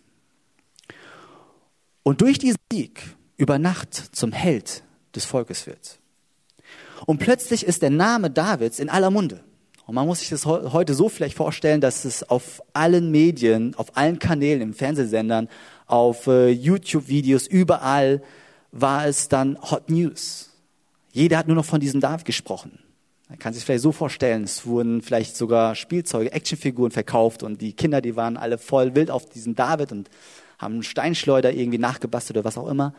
Und 2.02 2.20
durch 2.20 2.38
diesen 2.38 2.58
Sieg 2.72 3.00
über 3.36 3.58
Nacht 3.58 3.94
zum 3.94 4.32
Held 4.32 4.84
des 5.14 5.24
Volkes 5.24 5.66
wird. 5.66 5.98
Und 7.06 7.18
plötzlich 7.18 7.66
ist 7.66 7.82
der 7.82 7.90
Name 7.90 8.30
Davids 8.30 8.78
in 8.78 8.88
aller 8.88 9.10
Munde. 9.10 9.44
Und 9.86 9.94
man 9.94 10.06
muss 10.06 10.20
sich 10.20 10.30
das 10.30 10.46
heute 10.46 10.94
so 10.94 11.08
vielleicht 11.08 11.36
vorstellen, 11.36 11.80
dass 11.80 12.04
es 12.04 12.22
auf 12.22 12.62
allen 12.72 13.10
Medien, 13.10 13.74
auf 13.76 13.96
allen 13.96 14.18
Kanälen, 14.18 14.62
im 14.62 14.74
Fernsehsendern, 14.74 15.48
auf 15.86 16.26
äh, 16.26 16.48
YouTube-Videos, 16.48 17.46
überall 17.46 18.22
war 18.72 19.06
es 19.06 19.28
dann 19.28 19.58
Hot 19.70 19.90
News. 19.90 20.50
Jeder 21.12 21.38
hat 21.38 21.46
nur 21.46 21.56
noch 21.56 21.66
von 21.66 21.80
diesem 21.80 22.00
David 22.00 22.24
gesprochen. 22.24 22.78
Man 23.28 23.38
kann 23.38 23.52
sich 23.52 23.64
vielleicht 23.64 23.82
so 23.82 23.92
vorstellen, 23.92 24.44
es 24.44 24.66
wurden 24.66 25.02
vielleicht 25.02 25.36
sogar 25.36 25.74
Spielzeuge, 25.74 26.32
Actionfiguren 26.32 26.90
verkauft 26.90 27.42
und 27.42 27.60
die 27.60 27.72
Kinder, 27.72 28.00
die 28.00 28.16
waren 28.16 28.36
alle 28.36 28.58
voll 28.58 28.94
wild 28.94 29.10
auf 29.10 29.26
diesen 29.26 29.54
David 29.54 29.92
und 29.92 30.08
haben 30.58 30.82
Steinschleuder 30.82 31.52
irgendwie 31.52 31.78
nachgebastelt 31.78 32.38
oder 32.38 32.44
was 32.44 32.56
auch 32.56 32.68
immer. 32.68 32.94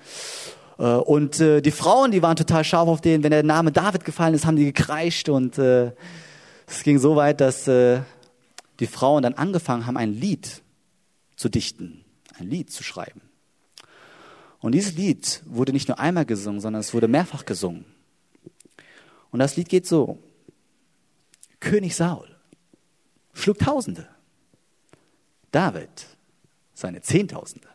Äh, 0.78 0.84
und 0.84 1.40
äh, 1.40 1.62
die 1.62 1.72
Frauen, 1.72 2.12
die 2.12 2.22
waren 2.22 2.36
total 2.36 2.64
scharf 2.64 2.88
auf 2.88 3.02
den, 3.02 3.24
wenn 3.24 3.32
der 3.32 3.44
Name 3.44 3.72
David 3.72 4.06
gefallen 4.06 4.34
ist, 4.34 4.46
haben 4.46 4.56
die 4.56 4.66
gekreischt 4.66 5.30
und 5.30 5.58
äh, 5.58 5.92
es 6.68 6.84
ging 6.84 7.00
so 7.00 7.16
weit, 7.16 7.42
dass 7.42 7.66
die 7.66 8.88
Frauen 8.88 9.24
dann 9.24 9.34
angefangen 9.34 9.86
haben, 9.86 9.98
ein 9.98 10.14
Lied 10.14 10.62
zu 11.36 11.50
dichten, 11.50 12.04
ein 12.38 12.50
Lied 12.50 12.72
zu 12.72 12.84
schreiben. 12.84 13.22
Und 14.60 14.72
dieses 14.72 14.96
Lied 14.96 15.44
wurde 15.46 15.74
nicht 15.74 15.88
nur 15.88 16.00
einmal 16.00 16.26
gesungen, 16.26 16.60
sondern 16.60 16.80
es 16.80 16.94
wurde 16.94 17.08
mehrfach 17.08 17.46
gesungen. 17.46 17.86
Und 19.32 19.40
das 19.40 19.58
Lied 19.58 19.70
geht 19.70 19.86
so. 19.86 20.18
König 21.60 21.96
Saul 21.96 22.36
schlug 23.34 23.60
Tausende. 23.60 24.08
David 25.52 26.08
seine 26.74 27.02
Zehntausende. 27.02 27.68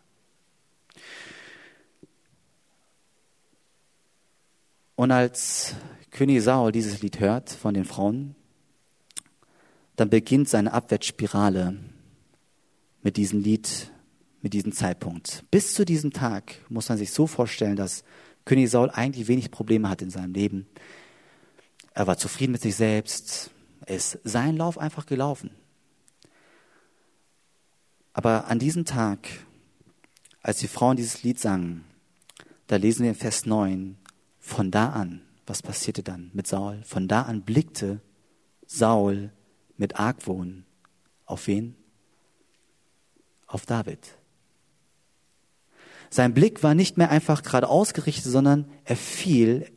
Und 4.96 5.10
als 5.12 5.74
König 6.10 6.42
Saul 6.42 6.72
dieses 6.72 7.00
Lied 7.02 7.20
hört 7.20 7.50
von 7.50 7.72
den 7.72 7.84
Frauen, 7.84 8.34
dann 10.00 10.08
beginnt 10.08 10.48
seine 10.48 10.72
Abwärtsspirale 10.72 11.76
mit 13.02 13.18
diesem 13.18 13.42
Lied, 13.42 13.92
mit 14.40 14.54
diesem 14.54 14.72
Zeitpunkt. 14.72 15.44
Bis 15.50 15.74
zu 15.74 15.84
diesem 15.84 16.10
Tag 16.10 16.54
muss 16.70 16.88
man 16.88 16.96
sich 16.96 17.12
so 17.12 17.26
vorstellen, 17.26 17.76
dass 17.76 18.02
König 18.46 18.70
Saul 18.70 18.88
eigentlich 18.88 19.28
wenig 19.28 19.50
Probleme 19.50 19.90
hat 19.90 20.00
in 20.00 20.08
seinem 20.08 20.32
Leben. 20.32 20.66
Er 21.92 22.06
war 22.06 22.16
zufrieden 22.16 22.52
mit 22.52 22.62
sich 22.62 22.76
selbst. 22.76 23.50
Er 23.84 23.96
ist 23.96 24.18
seinen 24.24 24.56
Lauf 24.56 24.78
einfach 24.78 25.04
gelaufen. 25.04 25.50
Aber 28.14 28.46
an 28.46 28.58
diesem 28.58 28.86
Tag, 28.86 29.28
als 30.40 30.60
die 30.60 30.68
Frauen 30.68 30.96
dieses 30.96 31.24
Lied 31.24 31.38
sangen, 31.38 31.84
da 32.68 32.76
lesen 32.76 33.02
wir 33.02 33.10
in 33.10 33.16
Vers 33.16 33.44
9, 33.44 33.98
von 34.38 34.70
da 34.70 34.92
an, 34.92 35.20
was 35.46 35.60
passierte 35.60 36.02
dann 36.02 36.30
mit 36.32 36.46
Saul? 36.46 36.80
Von 36.86 37.06
da 37.06 37.22
an 37.22 37.42
blickte 37.42 38.00
Saul 38.66 39.30
mit 39.80 39.98
Argwohn 39.98 40.64
auf 41.26 41.46
wen? 41.46 41.74
Auf 43.46 43.66
David. 43.66 43.98
Sein 46.10 46.34
Blick 46.34 46.62
war 46.62 46.74
nicht 46.74 46.96
mehr 46.96 47.10
einfach 47.10 47.42
gerade 47.42 47.68
ausgerichtet, 47.68 48.30
sondern 48.30 48.70
er 48.84 48.96
fiel 48.96 49.70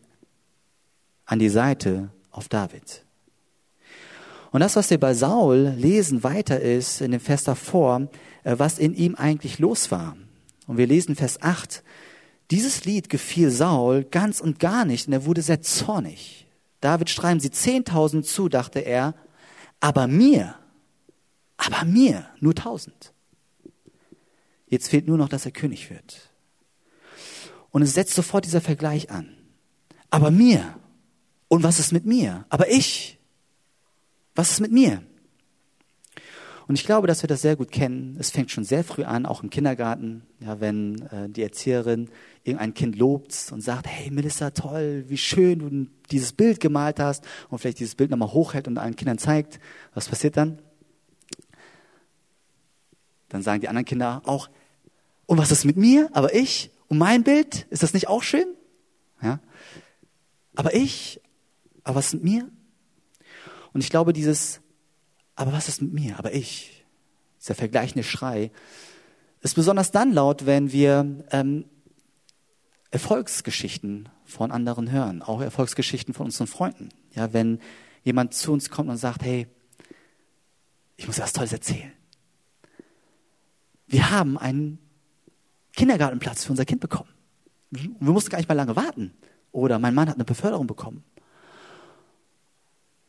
an 1.25 1.39
die 1.39 1.49
Seite 1.49 2.09
auf 2.31 2.49
David. 2.49 3.05
Und 4.51 4.59
das, 4.59 4.75
was 4.75 4.89
wir 4.89 4.99
bei 4.99 5.13
Saul 5.13 5.73
lesen, 5.77 6.23
weiter 6.23 6.59
ist 6.59 7.01
in 7.01 7.11
dem 7.11 7.19
Vers 7.19 7.43
davor, 7.43 8.09
äh, 8.43 8.55
was 8.57 8.77
in 8.77 8.93
ihm 8.93 9.15
eigentlich 9.15 9.57
los 9.57 9.89
war. 9.89 10.15
Und 10.67 10.77
wir 10.77 10.85
lesen 10.85 11.15
Vers 11.15 11.41
8, 11.41 11.83
dieses 12.51 12.85
Lied 12.85 13.09
gefiel 13.09 13.49
Saul 13.49 14.03
ganz 14.03 14.41
und 14.41 14.59
gar 14.59 14.85
nicht 14.85 15.07
und 15.07 15.13
er 15.13 15.25
wurde 15.25 15.41
sehr 15.41 15.61
zornig. 15.61 16.47
David 16.81 17.09
schreiben 17.09 17.39
sie 17.39 17.49
10.000 17.49 18.23
zu, 18.23 18.49
dachte 18.49 18.79
er, 18.79 19.15
aber 19.83 20.07
mir, 20.07 20.55
aber 21.57 21.83
mir 21.83 22.25
nur 22.39 22.53
1.000. 22.53 22.89
Jetzt 24.67 24.87
fehlt 24.87 25.07
nur 25.07 25.17
noch, 25.17 25.27
dass 25.27 25.45
er 25.45 25.51
König 25.51 25.89
wird. 25.89 26.31
Und 27.69 27.81
es 27.81 27.93
setzt 27.93 28.13
sofort 28.13 28.45
dieser 28.45 28.61
Vergleich 28.61 29.11
an. 29.11 29.35
Aber 30.09 30.31
mir, 30.31 30.79
und 31.49 31.63
was 31.63 31.79
ist 31.79 31.91
mit 31.91 32.05
mir? 32.05 32.45
Aber 32.47 32.69
ich, 32.69 33.19
was 34.35 34.51
ist 34.51 34.61
mit 34.61 34.71
mir? 34.71 35.03
Und 36.67 36.75
ich 36.75 36.85
glaube, 36.85 37.07
dass 37.07 37.23
wir 37.23 37.27
das 37.27 37.41
sehr 37.41 37.55
gut 37.55 37.71
kennen. 37.71 38.15
Es 38.19 38.31
fängt 38.31 38.51
schon 38.51 38.63
sehr 38.63 38.83
früh 38.83 39.03
an, 39.03 39.25
auch 39.25 39.43
im 39.43 39.49
Kindergarten, 39.49 40.23
ja, 40.39 40.59
wenn 40.61 41.01
äh, 41.07 41.29
die 41.29 41.43
Erzieherin 41.43 42.09
irgendein 42.43 42.73
Kind 42.73 42.97
lobt 42.97 43.51
und 43.51 43.61
sagt, 43.61 43.87
hey 43.87 44.11
Melissa, 44.11 44.51
toll, 44.51 45.05
wie 45.07 45.17
schön 45.17 45.59
du 45.59 45.87
dieses 46.11 46.33
Bild 46.33 46.59
gemalt 46.59 46.99
hast 46.99 47.25
und 47.49 47.59
vielleicht 47.59 47.79
dieses 47.79 47.95
Bild 47.95 48.11
nochmal 48.11 48.31
hochhält 48.31 48.67
und 48.67 48.77
allen 48.77 48.95
Kindern 48.95 49.17
zeigt. 49.17 49.59
Was 49.93 50.07
passiert 50.07 50.37
dann? 50.37 50.59
Dann 53.29 53.41
sagen 53.41 53.61
die 53.61 53.67
anderen 53.67 53.85
Kinder 53.85 54.21
auch, 54.25 54.49
und 55.25 55.37
was 55.37 55.51
ist 55.51 55.65
mit 55.65 55.77
mir? 55.77 56.09
Aber 56.13 56.35
ich? 56.35 56.71
Und 56.87 56.97
mein 56.97 57.23
Bild? 57.23 57.65
Ist 57.69 57.81
das 57.81 57.93
nicht 57.93 58.07
auch 58.07 58.23
schön? 58.23 58.45
Ja. 59.21 59.39
Aber 60.55 60.73
ich? 60.75 61.21
Aber 61.83 61.95
was 61.95 62.07
ist 62.07 62.13
mit 62.15 62.23
mir? 62.23 62.49
Und 63.73 63.81
ich 63.81 63.89
glaube, 63.89 64.13
dieses, 64.13 64.61
aber 65.35 65.53
was 65.53 65.67
ist 65.67 65.81
mit 65.81 65.93
mir? 65.93 66.19
Aber 66.19 66.33
ich, 66.33 66.85
dieser 67.39 67.55
vergleichende 67.55 68.03
Schrei, 68.03 68.51
ist 69.41 69.55
besonders 69.55 69.91
dann 69.91 70.13
laut, 70.13 70.45
wenn 70.45 70.71
wir 70.71 71.25
ähm, 71.31 71.65
Erfolgsgeschichten 72.91 74.09
von 74.23 74.51
anderen 74.51 74.91
hören, 74.91 75.21
auch 75.21 75.41
Erfolgsgeschichten 75.41 76.13
von 76.13 76.27
unseren 76.27 76.47
Freunden. 76.47 76.89
Ja, 77.13 77.33
wenn 77.33 77.59
jemand 78.03 78.33
zu 78.33 78.53
uns 78.53 78.69
kommt 78.69 78.89
und 78.89 78.97
sagt, 78.97 79.23
hey, 79.23 79.47
ich 80.95 81.07
muss 81.07 81.19
was 81.19 81.33
Tolles 81.33 81.53
erzählen. 81.53 81.91
Wir 83.87 84.11
haben 84.11 84.37
einen 84.37 84.79
Kindergartenplatz 85.75 86.45
für 86.45 86.51
unser 86.51 86.65
Kind 86.65 86.81
bekommen. 86.81 87.09
Wir 87.71 88.11
mussten 88.11 88.29
gar 88.29 88.37
nicht 88.37 88.47
mal 88.47 88.55
lange 88.55 88.75
warten. 88.75 89.13
Oder 89.51 89.79
mein 89.79 89.93
Mann 89.93 90.07
hat 90.07 90.15
eine 90.15 90.25
Beförderung 90.25 90.67
bekommen. 90.67 91.03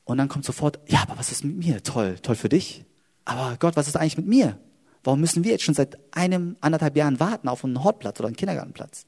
Und 0.04 0.18
dann 0.18 0.28
kommt 0.28 0.44
sofort, 0.44 0.78
ja, 0.86 1.02
aber 1.02 1.18
was 1.18 1.32
ist 1.32 1.44
mit 1.44 1.56
mir? 1.56 1.82
Toll, 1.82 2.16
toll 2.20 2.34
für 2.34 2.48
dich. 2.48 2.84
Aber 3.24 3.56
Gott, 3.58 3.76
was 3.76 3.88
ist 3.88 3.96
eigentlich 3.96 4.18
mit 4.18 4.26
mir? 4.26 4.58
Warum 5.02 5.20
müssen 5.20 5.44
wir 5.44 5.52
jetzt 5.52 5.64
schon 5.64 5.74
seit 5.74 5.98
einem, 6.14 6.56
anderthalb 6.60 6.96
Jahren 6.96 7.20
warten 7.20 7.48
auf 7.48 7.64
einen 7.64 7.82
Hortplatz 7.82 8.18
oder 8.20 8.26
einen 8.26 8.36
Kindergartenplatz? 8.36 9.06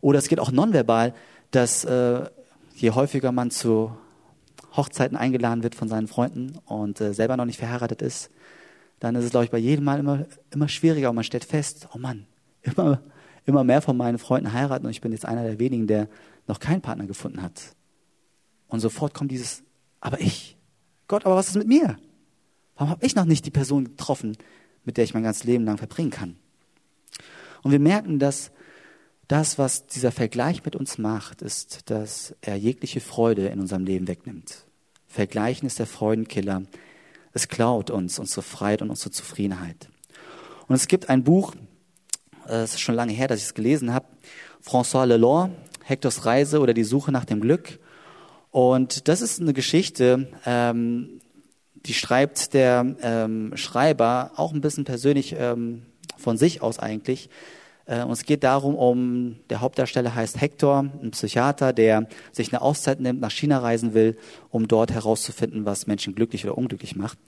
Oder 0.00 0.18
es 0.18 0.28
geht 0.28 0.40
auch 0.40 0.50
nonverbal, 0.50 1.14
dass 1.50 1.84
äh, 1.84 2.28
je 2.74 2.90
häufiger 2.90 3.32
man 3.32 3.50
zu 3.50 3.96
Hochzeiten 4.76 5.16
eingeladen 5.16 5.62
wird 5.62 5.74
von 5.74 5.88
seinen 5.88 6.08
Freunden 6.08 6.58
und 6.66 7.00
äh, 7.00 7.14
selber 7.14 7.36
noch 7.36 7.44
nicht 7.44 7.58
verheiratet 7.58 8.02
ist, 8.02 8.30
dann 9.00 9.14
ist 9.14 9.24
es, 9.24 9.30
glaube 9.30 9.44
ich, 9.44 9.50
bei 9.50 9.58
jedem 9.58 9.84
Mal 9.84 9.98
immer, 9.98 10.26
immer 10.50 10.68
schwieriger 10.68 11.10
und 11.10 11.16
man 11.16 11.24
stellt 11.24 11.44
fest, 11.44 11.88
oh 11.94 11.98
Mann, 11.98 12.26
immer, 12.62 13.00
immer 13.44 13.64
mehr 13.64 13.82
von 13.82 13.96
meinen 13.96 14.18
Freunden 14.18 14.52
heiraten 14.52 14.86
und 14.86 14.90
ich 14.90 15.00
bin 15.00 15.12
jetzt 15.12 15.26
einer 15.26 15.44
der 15.44 15.58
wenigen, 15.58 15.86
der 15.86 16.08
noch 16.46 16.60
keinen 16.60 16.80
Partner 16.80 17.06
gefunden 17.06 17.42
hat. 17.42 17.74
Und 18.68 18.80
sofort 18.80 19.14
kommt 19.14 19.30
dieses, 19.30 19.62
aber 20.04 20.20
ich, 20.20 20.56
Gott, 21.08 21.24
aber 21.24 21.34
was 21.34 21.48
ist 21.48 21.56
mit 21.56 21.66
mir? 21.66 21.96
Warum 22.76 22.90
habe 22.90 23.04
ich 23.06 23.14
noch 23.14 23.24
nicht 23.24 23.46
die 23.46 23.50
Person 23.50 23.84
getroffen, 23.84 24.36
mit 24.84 24.98
der 24.98 25.04
ich 25.04 25.14
mein 25.14 25.22
ganzes 25.22 25.44
Leben 25.44 25.64
lang 25.64 25.78
verbringen 25.78 26.10
kann. 26.10 26.36
Und 27.62 27.72
wir 27.72 27.80
merken, 27.80 28.18
dass 28.18 28.52
das, 29.28 29.58
was 29.58 29.86
dieser 29.86 30.12
Vergleich 30.12 30.62
mit 30.62 30.76
uns 30.76 30.98
macht, 30.98 31.40
ist, 31.40 31.90
dass 31.90 32.34
er 32.42 32.56
jegliche 32.56 33.00
Freude 33.00 33.46
in 33.46 33.60
unserem 33.60 33.86
Leben 33.86 34.06
wegnimmt. 34.06 34.66
Vergleichen 35.08 35.66
ist 35.66 35.78
der 35.78 35.86
Freudenkiller. 35.86 36.64
Es 37.32 37.48
klaut 37.48 37.90
uns 37.90 38.18
unsere 38.18 38.42
Freiheit 38.42 38.82
und 38.82 38.90
unsere 38.90 39.10
Zufriedenheit. 39.10 39.88
Und 40.68 40.74
es 40.74 40.86
gibt 40.86 41.08
ein 41.08 41.24
Buch, 41.24 41.54
äh, 42.46 42.56
es 42.56 42.74
ist 42.74 42.80
schon 42.80 42.94
lange 42.94 43.14
her, 43.14 43.28
dass 43.28 43.38
ich 43.38 43.46
es 43.46 43.54
gelesen 43.54 43.94
habe, 43.94 44.06
François 44.62 45.06
Lelore, 45.06 45.50
Hectors 45.82 46.26
Reise 46.26 46.60
oder 46.60 46.74
die 46.74 46.84
Suche 46.84 47.10
nach 47.10 47.24
dem 47.24 47.40
Glück. 47.40 47.78
Und 48.54 49.08
das 49.08 49.20
ist 49.20 49.40
eine 49.40 49.52
Geschichte, 49.52 50.28
ähm, 50.46 51.20
die 51.74 51.92
schreibt 51.92 52.54
der 52.54 52.94
ähm, 53.02 53.56
Schreiber 53.56 54.30
auch 54.36 54.52
ein 54.52 54.60
bisschen 54.60 54.84
persönlich 54.84 55.34
ähm, 55.36 55.86
von 56.16 56.36
sich 56.36 56.62
aus 56.62 56.78
eigentlich. 56.78 57.30
Äh, 57.86 58.04
und 58.04 58.12
es 58.12 58.24
geht 58.24 58.44
darum, 58.44 58.76
um, 58.76 59.40
der 59.50 59.60
Hauptdarsteller 59.60 60.14
heißt 60.14 60.40
Hector, 60.40 60.88
ein 61.02 61.10
Psychiater, 61.10 61.72
der 61.72 62.06
sich 62.30 62.52
eine 62.52 62.62
Auszeit 62.62 63.00
nimmt, 63.00 63.20
nach 63.20 63.32
China 63.32 63.58
reisen 63.58 63.92
will, 63.92 64.16
um 64.50 64.68
dort 64.68 64.92
herauszufinden, 64.92 65.66
was 65.66 65.88
Menschen 65.88 66.14
glücklich 66.14 66.44
oder 66.44 66.56
unglücklich 66.56 66.94
macht. 66.94 67.18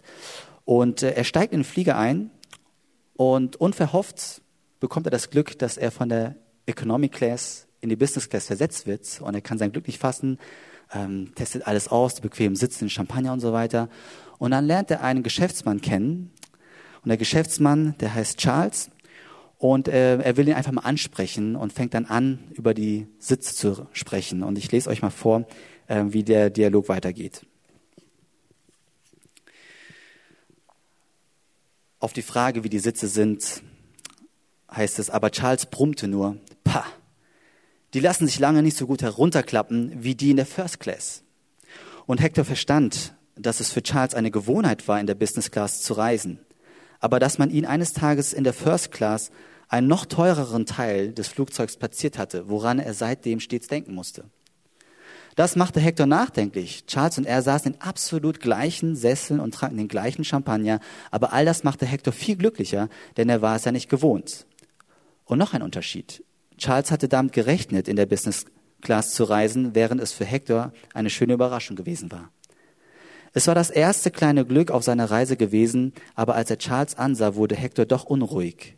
Und 0.64 1.02
äh, 1.02 1.10
er 1.10 1.24
steigt 1.24 1.52
in 1.52 1.58
den 1.58 1.64
Flieger 1.64 1.98
ein 1.98 2.30
und 3.16 3.56
unverhofft 3.56 4.42
bekommt 4.78 5.08
er 5.08 5.10
das 5.10 5.30
Glück, 5.30 5.58
dass 5.58 5.76
er 5.76 5.90
von 5.90 6.08
der 6.08 6.36
Economic 6.66 7.10
Class 7.10 7.66
in 7.80 7.88
die 7.88 7.96
Business 7.96 8.28
Class 8.28 8.46
versetzt 8.46 8.86
wird 8.86 9.20
und 9.20 9.34
er 9.34 9.40
kann 9.40 9.58
sein 9.58 9.72
Glück 9.72 9.88
nicht 9.88 9.98
fassen, 9.98 10.38
ähm, 10.92 11.32
testet 11.34 11.66
alles 11.66 11.88
aus, 11.88 12.14
die 12.14 12.22
bequemen 12.22 12.56
Sitze, 12.56 12.80
den 12.80 12.90
Champagner 12.90 13.32
und 13.32 13.40
so 13.40 13.52
weiter. 13.52 13.88
Und 14.38 14.50
dann 14.50 14.66
lernt 14.66 14.90
er 14.90 15.02
einen 15.02 15.22
Geschäftsmann 15.22 15.80
kennen 15.80 16.30
und 17.02 17.08
der 17.08 17.16
Geschäftsmann, 17.16 17.94
der 18.00 18.14
heißt 18.14 18.38
Charles 18.38 18.90
und 19.58 19.88
äh, 19.88 20.18
er 20.18 20.36
will 20.36 20.48
ihn 20.48 20.54
einfach 20.54 20.72
mal 20.72 20.82
ansprechen 20.82 21.56
und 21.56 21.72
fängt 21.72 21.94
dann 21.94 22.04
an, 22.04 22.38
über 22.52 22.74
die 22.74 23.06
Sitze 23.18 23.54
zu 23.54 23.86
sprechen. 23.92 24.42
Und 24.42 24.58
ich 24.58 24.70
lese 24.70 24.90
euch 24.90 25.02
mal 25.02 25.10
vor, 25.10 25.46
äh, 25.86 26.04
wie 26.08 26.24
der 26.24 26.50
Dialog 26.50 26.88
weitergeht. 26.88 27.46
Auf 31.98 32.12
die 32.12 32.22
Frage, 32.22 32.64
wie 32.64 32.68
die 32.68 32.78
Sitze 32.78 33.08
sind, 33.08 33.62
heißt 34.70 34.98
es, 34.98 35.08
aber 35.08 35.30
Charles 35.30 35.66
brummte 35.66 36.08
nur, 36.08 36.36
pah, 36.62 36.84
die 37.94 38.00
lassen 38.00 38.26
sich 38.26 38.38
lange 38.38 38.62
nicht 38.62 38.76
so 38.76 38.86
gut 38.86 39.02
herunterklappen 39.02 39.92
wie 40.02 40.14
die 40.14 40.30
in 40.30 40.36
der 40.36 40.46
First 40.46 40.80
Class. 40.80 41.22
Und 42.06 42.20
Hector 42.20 42.44
verstand, 42.44 43.14
dass 43.36 43.60
es 43.60 43.72
für 43.72 43.82
Charles 43.82 44.14
eine 44.14 44.30
Gewohnheit 44.30 44.86
war, 44.88 45.00
in 45.00 45.06
der 45.06 45.14
Business 45.14 45.50
Class 45.50 45.82
zu 45.82 45.94
reisen, 45.94 46.40
aber 47.00 47.20
dass 47.20 47.38
man 47.38 47.50
ihn 47.50 47.66
eines 47.66 47.92
Tages 47.92 48.32
in 48.32 48.44
der 48.44 48.54
First 48.54 48.90
Class 48.92 49.30
einen 49.68 49.88
noch 49.88 50.06
teureren 50.06 50.66
Teil 50.66 51.12
des 51.12 51.28
Flugzeugs 51.28 51.76
platziert 51.76 52.18
hatte, 52.18 52.48
woran 52.48 52.78
er 52.78 52.94
seitdem 52.94 53.40
stets 53.40 53.66
denken 53.66 53.94
musste. 53.94 54.24
Das 55.34 55.54
machte 55.54 55.80
Hector 55.80 56.06
nachdenklich. 56.06 56.86
Charles 56.86 57.18
und 57.18 57.26
er 57.26 57.42
saßen 57.42 57.74
in 57.74 57.80
absolut 57.80 58.40
gleichen 58.40 58.96
Sesseln 58.96 59.38
und 59.38 59.52
tranken 59.52 59.76
den 59.76 59.88
gleichen 59.88 60.24
Champagner, 60.24 60.80
aber 61.10 61.34
all 61.34 61.44
das 61.44 61.62
machte 61.62 61.84
Hector 61.84 62.12
viel 62.12 62.36
glücklicher, 62.36 62.88
denn 63.18 63.28
er 63.28 63.42
war 63.42 63.56
es 63.56 63.66
ja 63.66 63.72
nicht 63.72 63.90
gewohnt. 63.90 64.46
Und 65.26 65.38
noch 65.38 65.52
ein 65.52 65.62
Unterschied. 65.62 66.24
Charles 66.58 66.90
hatte 66.90 67.08
damit 67.08 67.32
gerechnet, 67.32 67.88
in 67.88 67.96
der 67.96 68.06
Business 68.06 68.46
Class 68.80 69.14
zu 69.14 69.24
reisen, 69.24 69.74
während 69.74 70.00
es 70.00 70.12
für 70.12 70.24
Hector 70.24 70.72
eine 70.94 71.10
schöne 71.10 71.34
Überraschung 71.34 71.76
gewesen 71.76 72.10
war. 72.12 72.30
Es 73.32 73.46
war 73.46 73.54
das 73.54 73.70
erste 73.70 74.10
kleine 74.10 74.44
Glück 74.46 74.70
auf 74.70 74.82
seiner 74.82 75.10
Reise 75.10 75.36
gewesen, 75.36 75.92
aber 76.14 76.34
als 76.34 76.50
er 76.50 76.58
Charles 76.58 76.96
ansah, 76.96 77.34
wurde 77.34 77.56
Hector 77.56 77.84
doch 77.84 78.04
unruhig. 78.04 78.76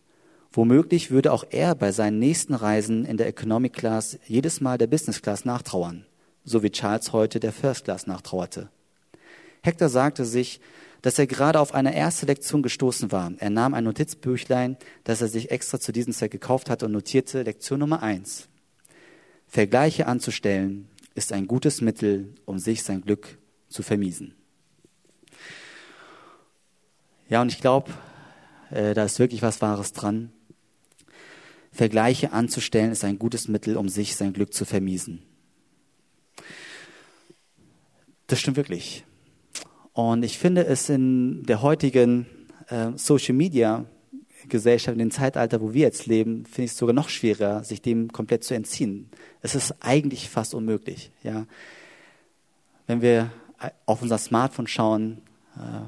Womöglich 0.50 1.10
würde 1.10 1.32
auch 1.32 1.44
er 1.50 1.74
bei 1.74 1.92
seinen 1.92 2.18
nächsten 2.18 2.54
Reisen 2.54 3.04
in 3.04 3.16
der 3.16 3.28
Economic 3.28 3.74
Class 3.74 4.18
jedes 4.26 4.60
Mal 4.60 4.78
der 4.78 4.86
Business 4.86 5.22
Class 5.22 5.44
nachtrauern 5.44 6.06
so 6.48 6.62
wie 6.62 6.70
Charles 6.70 7.12
heute 7.12 7.40
der 7.40 7.52
First 7.52 7.84
Class 7.84 8.06
nachtrauerte. 8.06 8.68
Hector 9.62 9.88
sagte 9.88 10.24
sich, 10.24 10.60
dass 11.02 11.18
er 11.18 11.26
gerade 11.26 11.60
auf 11.60 11.74
eine 11.74 11.94
erste 11.94 12.26
Lektion 12.26 12.62
gestoßen 12.62 13.12
war. 13.12 13.32
Er 13.38 13.50
nahm 13.50 13.74
ein 13.74 13.84
Notizbüchlein, 13.84 14.76
das 15.04 15.20
er 15.20 15.28
sich 15.28 15.50
extra 15.50 15.78
zu 15.78 15.92
diesem 15.92 16.12
Zweck 16.12 16.32
gekauft 16.32 16.70
hatte 16.70 16.86
und 16.86 16.92
notierte 16.92 17.42
Lektion 17.42 17.80
Nummer 17.80 18.02
eins. 18.02 18.48
Vergleiche 19.46 20.06
anzustellen 20.06 20.88
ist 21.14 21.32
ein 21.32 21.46
gutes 21.46 21.80
Mittel, 21.80 22.34
um 22.44 22.58
sich 22.58 22.82
sein 22.82 23.00
Glück 23.00 23.38
zu 23.68 23.82
vermiesen. 23.82 24.34
Ja, 27.28 27.42
und 27.42 27.52
ich 27.52 27.60
glaube, 27.60 27.92
äh, 28.70 28.94
da 28.94 29.04
ist 29.04 29.18
wirklich 29.18 29.42
was 29.42 29.60
Wahres 29.60 29.92
dran. 29.92 30.32
Vergleiche 31.72 32.32
anzustellen 32.32 32.90
ist 32.90 33.04
ein 33.04 33.18
gutes 33.18 33.48
Mittel, 33.48 33.76
um 33.76 33.88
sich 33.88 34.16
sein 34.16 34.32
Glück 34.32 34.52
zu 34.52 34.64
vermiesen. 34.64 35.22
Das 38.26 38.40
stimmt 38.40 38.56
wirklich. 38.56 39.04
Und 39.98 40.24
ich 40.24 40.38
finde 40.38 40.64
es 40.64 40.88
in 40.88 41.42
der 41.42 41.60
heutigen 41.60 42.26
äh, 42.68 42.92
Social 42.94 43.34
Media 43.34 43.84
Gesellschaft, 44.48 44.92
in 44.92 45.00
dem 45.00 45.10
Zeitalter, 45.10 45.60
wo 45.60 45.74
wir 45.74 45.80
jetzt 45.80 46.06
leben, 46.06 46.46
finde 46.46 46.66
ich 46.66 46.70
es 46.70 46.78
sogar 46.78 46.94
noch 46.94 47.08
schwerer, 47.08 47.64
sich 47.64 47.82
dem 47.82 48.12
komplett 48.12 48.44
zu 48.44 48.54
entziehen. 48.54 49.10
Es 49.42 49.56
ist 49.56 49.74
eigentlich 49.80 50.28
fast 50.28 50.54
unmöglich. 50.54 51.10
Ja. 51.24 51.46
Wenn 52.86 53.02
wir 53.02 53.32
auf 53.86 54.00
unser 54.00 54.18
Smartphone 54.18 54.68
schauen, 54.68 55.18
äh, 55.56 55.80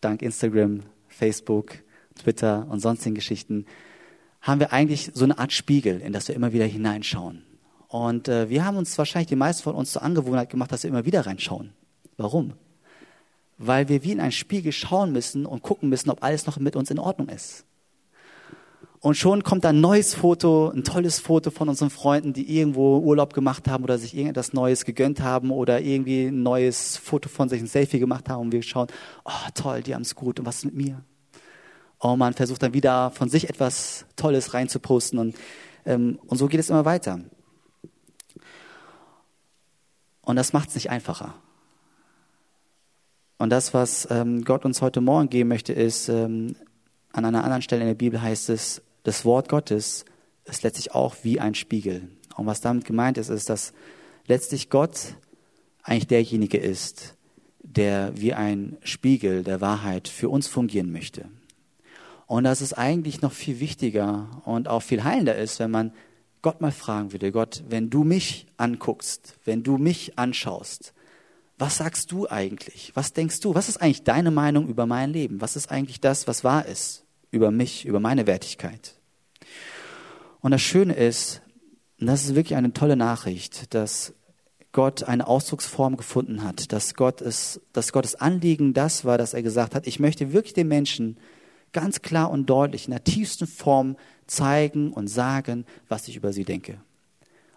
dank 0.00 0.22
Instagram, 0.22 0.80
Facebook, 1.06 1.76
Twitter 2.16 2.66
und 2.68 2.80
sonstigen 2.80 3.14
Geschichten, 3.14 3.66
haben 4.40 4.58
wir 4.58 4.72
eigentlich 4.72 5.12
so 5.14 5.22
eine 5.22 5.38
Art 5.38 5.52
Spiegel, 5.52 6.00
in 6.00 6.12
das 6.12 6.26
wir 6.26 6.34
immer 6.34 6.52
wieder 6.52 6.66
hineinschauen. 6.66 7.44
Und 7.86 8.26
äh, 8.26 8.50
wir 8.50 8.64
haben 8.64 8.76
uns 8.76 8.98
wahrscheinlich 8.98 9.28
die 9.28 9.36
meisten 9.36 9.62
von 9.62 9.76
uns 9.76 9.92
zur 9.92 10.02
Angewohnheit 10.02 10.50
gemacht, 10.50 10.72
dass 10.72 10.82
wir 10.82 10.90
immer 10.90 11.06
wieder 11.06 11.24
reinschauen. 11.24 11.72
Warum? 12.16 12.54
Weil 13.58 13.88
wir 13.88 14.04
wie 14.04 14.12
in 14.12 14.20
einen 14.20 14.32
Spiegel 14.32 14.72
schauen 14.72 15.12
müssen 15.12 15.44
und 15.44 15.62
gucken 15.62 15.88
müssen, 15.88 16.10
ob 16.10 16.22
alles 16.22 16.46
noch 16.46 16.58
mit 16.58 16.76
uns 16.76 16.90
in 16.90 16.98
Ordnung 16.98 17.28
ist. 17.28 17.64
Und 19.00 19.16
schon 19.16 19.44
kommt 19.44 19.64
ein 19.64 19.80
neues 19.80 20.14
Foto, 20.14 20.70
ein 20.70 20.82
tolles 20.82 21.20
Foto 21.20 21.50
von 21.50 21.68
unseren 21.68 21.90
Freunden, 21.90 22.32
die 22.32 22.58
irgendwo 22.58 22.98
Urlaub 22.98 23.32
gemacht 23.32 23.68
haben 23.68 23.84
oder 23.84 23.96
sich 23.96 24.14
irgendetwas 24.14 24.52
Neues 24.52 24.84
gegönnt 24.84 25.20
haben 25.20 25.50
oder 25.50 25.80
irgendwie 25.80 26.26
ein 26.26 26.42
neues 26.42 26.96
Foto 26.96 27.28
von 27.28 27.48
sich, 27.48 27.60
ein 27.60 27.68
Selfie 27.68 28.00
gemacht 28.00 28.28
haben 28.28 28.42
und 28.42 28.52
wir 28.52 28.62
schauen, 28.62 28.88
oh 29.24 29.50
toll, 29.54 29.82
die 29.82 29.94
haben 29.94 30.02
es 30.02 30.16
gut 30.16 30.40
und 30.40 30.46
was 30.46 30.56
ist 30.56 30.64
mit 30.64 30.74
mir? 30.74 31.04
Oh 32.00 32.16
man 32.16 32.34
versucht 32.34 32.62
dann 32.62 32.74
wieder 32.74 33.10
von 33.12 33.28
sich 33.28 33.48
etwas 33.48 34.04
Tolles 34.16 34.52
reinzuposten 34.52 35.18
und, 35.18 35.36
ähm, 35.86 36.18
und 36.26 36.36
so 36.36 36.48
geht 36.48 36.60
es 36.60 36.70
immer 36.70 36.84
weiter. 36.84 37.20
Und 40.22 40.36
das 40.36 40.52
macht 40.52 40.70
es 40.70 40.74
nicht 40.74 40.90
einfacher. 40.90 41.34
Und 43.38 43.50
das, 43.50 43.72
was 43.72 44.08
ähm, 44.10 44.44
Gott 44.44 44.64
uns 44.64 44.82
heute 44.82 45.00
Morgen 45.00 45.30
geben 45.30 45.48
möchte, 45.48 45.72
ist, 45.72 46.08
ähm, 46.08 46.56
an 47.12 47.24
einer 47.24 47.44
anderen 47.44 47.62
Stelle 47.62 47.82
in 47.82 47.88
der 47.88 47.94
Bibel 47.94 48.20
heißt 48.20 48.50
es, 48.50 48.82
das 49.04 49.24
Wort 49.24 49.48
Gottes 49.48 50.04
ist 50.44 50.62
letztlich 50.62 50.94
auch 50.94 51.16
wie 51.22 51.40
ein 51.40 51.54
Spiegel. 51.54 52.08
Und 52.36 52.46
was 52.46 52.60
damit 52.60 52.84
gemeint 52.84 53.16
ist, 53.16 53.28
ist, 53.28 53.48
dass 53.48 53.72
letztlich 54.26 54.70
Gott 54.70 55.14
eigentlich 55.82 56.08
derjenige 56.08 56.58
ist, 56.58 57.14
der 57.60 58.12
wie 58.16 58.34
ein 58.34 58.76
Spiegel 58.82 59.44
der 59.44 59.60
Wahrheit 59.60 60.08
für 60.08 60.28
uns 60.28 60.48
fungieren 60.48 60.90
möchte. 60.90 61.26
Und 62.26 62.44
dass 62.44 62.60
es 62.60 62.72
eigentlich 62.72 63.22
noch 63.22 63.32
viel 63.32 63.60
wichtiger 63.60 64.42
und 64.44 64.68
auch 64.68 64.82
viel 64.82 65.04
heilender 65.04 65.36
ist, 65.36 65.60
wenn 65.60 65.70
man 65.70 65.92
Gott 66.42 66.60
mal 66.60 66.72
fragen 66.72 67.12
würde, 67.12 67.32
Gott, 67.32 67.64
wenn 67.68 67.88
du 67.88 68.04
mich 68.04 68.46
anguckst, 68.56 69.36
wenn 69.44 69.62
du 69.62 69.78
mich 69.78 70.18
anschaust, 70.18 70.92
was 71.58 71.76
sagst 71.76 72.12
du 72.12 72.28
eigentlich? 72.28 72.92
Was 72.94 73.12
denkst 73.12 73.40
du? 73.40 73.54
Was 73.54 73.68
ist 73.68 73.78
eigentlich 73.78 74.04
deine 74.04 74.30
Meinung 74.30 74.68
über 74.68 74.86
mein 74.86 75.12
Leben? 75.12 75.40
Was 75.40 75.56
ist 75.56 75.70
eigentlich 75.70 76.00
das, 76.00 76.28
was 76.28 76.44
wahr 76.44 76.66
ist 76.66 77.04
über 77.30 77.50
mich, 77.50 77.84
über 77.84 78.00
meine 78.00 78.26
Wertigkeit? 78.26 78.94
Und 80.40 80.52
das 80.52 80.62
Schöne 80.62 80.94
ist, 80.94 81.42
und 82.00 82.06
das 82.06 82.24
ist 82.24 82.34
wirklich 82.36 82.56
eine 82.56 82.72
tolle 82.72 82.96
Nachricht, 82.96 83.74
dass 83.74 84.14
Gott 84.70 85.02
eine 85.02 85.26
Ausdrucksform 85.26 85.96
gefunden 85.96 86.44
hat, 86.44 86.72
dass 86.72 86.94
Gott 86.94 87.20
es, 87.20 87.60
dass 87.72 87.92
Gottes 87.92 88.14
Anliegen 88.14 88.74
das 88.74 89.04
war, 89.04 89.18
dass 89.18 89.34
er 89.34 89.42
gesagt 89.42 89.74
hat, 89.74 89.86
ich 89.86 89.98
möchte 89.98 90.32
wirklich 90.32 90.52
den 90.54 90.68
Menschen 90.68 91.18
ganz 91.72 92.02
klar 92.02 92.30
und 92.30 92.48
deutlich 92.48 92.86
in 92.86 92.92
der 92.92 93.02
tiefsten 93.02 93.46
Form 93.46 93.96
zeigen 94.26 94.92
und 94.92 95.08
sagen, 95.08 95.66
was 95.88 96.06
ich 96.06 96.16
über 96.16 96.32
sie 96.32 96.44
denke 96.44 96.80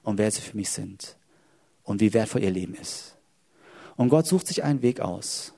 und 0.02 0.18
wer 0.18 0.32
sie 0.32 0.42
für 0.42 0.58
mich 0.58 0.70
sind 0.70 1.18
und 1.84 2.02
wie 2.02 2.14
wertvoll 2.14 2.44
ihr 2.44 2.52
Leben 2.52 2.74
ist. 2.74 3.18
Und 4.02 4.10
Gott 4.10 4.26
sucht 4.26 4.48
sich 4.48 4.64
einen 4.64 4.82
Weg 4.82 5.00
aus, 5.00 5.54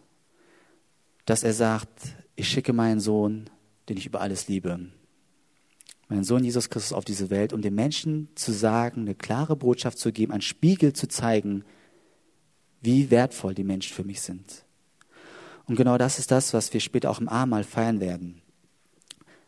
dass 1.23 1.43
er 1.43 1.53
sagt, 1.53 1.87
ich 2.35 2.49
schicke 2.49 2.73
meinen 2.73 2.99
Sohn, 2.99 3.49
den 3.87 3.95
ich 3.95 4.05
über 4.05 4.19
alles 4.19 4.49
liebe, 4.49 4.81
meinen 6.09 6.25
Sohn 6.25 6.43
Jesus 6.43 6.69
Christus 6.69 6.91
auf 6.91 7.05
diese 7.05 7.29
Welt, 7.29 7.53
um 7.53 7.61
den 7.61 7.73
Menschen 7.73 8.27
zu 8.35 8.51
sagen, 8.51 9.03
eine 9.03 9.15
klare 9.15 9.55
Botschaft 9.55 9.97
zu 9.97 10.11
geben, 10.11 10.33
einen 10.33 10.41
Spiegel 10.41 10.91
zu 10.91 11.07
zeigen, 11.07 11.63
wie 12.81 13.09
wertvoll 13.11 13.53
die 13.53 13.63
Menschen 13.63 13.95
für 13.95 14.03
mich 14.03 14.19
sind. 14.19 14.65
Und 15.65 15.77
genau 15.77 15.97
das 15.97 16.19
ist 16.19 16.29
das, 16.29 16.53
was 16.53 16.73
wir 16.73 16.81
später 16.81 17.11
auch 17.11 17.21
im 17.21 17.29
Abendmahl 17.29 17.63
feiern 17.63 18.01
werden. 18.01 18.41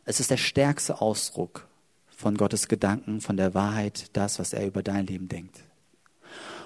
Es 0.06 0.22
ist 0.22 0.32
der 0.32 0.38
stärkste 0.38 1.02
Ausdruck 1.02 1.68
von 2.08 2.38
Gottes 2.38 2.70
Gedanken, 2.70 3.20
von 3.20 3.36
der 3.36 3.54
Wahrheit, 3.54 4.06
das, 4.14 4.40
was 4.40 4.54
er 4.54 4.66
über 4.66 4.84
dein 4.84 5.06
Leben 5.06 5.28
denkt. 5.28 5.66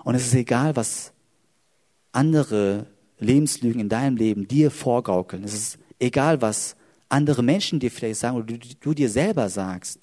Und 0.03 0.13
es 0.13 0.27
ist 0.27 0.35
egal, 0.35 0.75
was 0.75 1.11
andere 2.11 2.87
Lebenslügen 3.19 3.81
in 3.81 3.89
deinem 3.89 4.17
Leben 4.17 4.47
dir 4.47 4.71
vorgaukeln. 4.71 5.43
Es 5.43 5.53
ist 5.53 5.79
egal, 5.99 6.41
was 6.41 6.75
andere 7.09 7.43
Menschen 7.43 7.79
dir 7.79 7.91
vielleicht 7.91 8.19
sagen 8.19 8.37
oder 8.37 8.45
du, 8.45 8.57
du 8.57 8.93
dir 8.93 9.09
selber 9.09 9.49
sagst. 9.49 9.99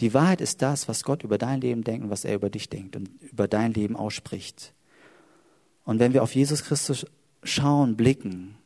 Die 0.00 0.14
Wahrheit 0.14 0.40
ist 0.40 0.62
das, 0.62 0.88
was 0.88 1.04
Gott 1.04 1.22
über 1.22 1.38
dein 1.38 1.60
Leben 1.60 1.84
denkt 1.84 2.04
und 2.04 2.10
was 2.10 2.24
er 2.24 2.34
über 2.34 2.50
dich 2.50 2.68
denkt 2.68 2.96
und 2.96 3.08
über 3.20 3.46
dein 3.48 3.72
Leben 3.72 3.96
ausspricht. 3.96 4.74
Und 5.84 5.98
wenn 5.98 6.12
wir 6.12 6.22
auf 6.22 6.34
Jesus 6.34 6.64
Christus 6.64 7.06
schauen, 7.42 7.96
blicken 7.96 8.56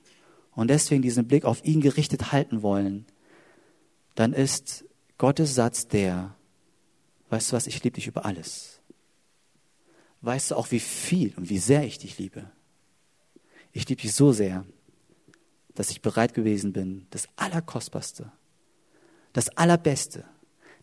und 0.55 0.69
deswegen 0.69 1.03
diesen 1.03 1.27
Blick 1.27 1.45
auf 1.45 1.65
ihn 1.65 1.81
gerichtet 1.81 2.33
halten 2.33 2.62
wollen, 2.62 3.07
dann 4.15 4.33
ist 4.33 4.85
Gottes 5.19 5.55
Satz 5.55 5.89
der, 5.89 6.35
weißt 7.31 7.53
du 7.53 7.57
was, 7.57 7.67
ich 7.67 7.83
liebe 7.85 7.97
dich 7.97 8.07
über 8.07 8.25
alles. 8.25 8.81
Weißt 10.23 10.51
du 10.51 10.57
auch, 10.57 10.71
wie 10.71 10.81
viel 10.81 11.33
und 11.37 11.51
wie 11.51 11.59
sehr 11.59 11.85
ich 11.85 11.99
dich 11.99 12.19
liebe? 12.19 12.51
Ich 13.77 13.87
liebe 13.91 14.01
dich 14.01 14.15
so 14.15 14.33
sehr, 14.33 14.65
dass 15.75 15.91
ich 15.91 16.01
bereit 16.01 16.33
gewesen 16.33 16.73
bin, 16.73 17.07
das 17.11 17.29
Allerkostbarste, 17.37 18.33
das 19.35 19.51
Allerbeste, 19.51 20.25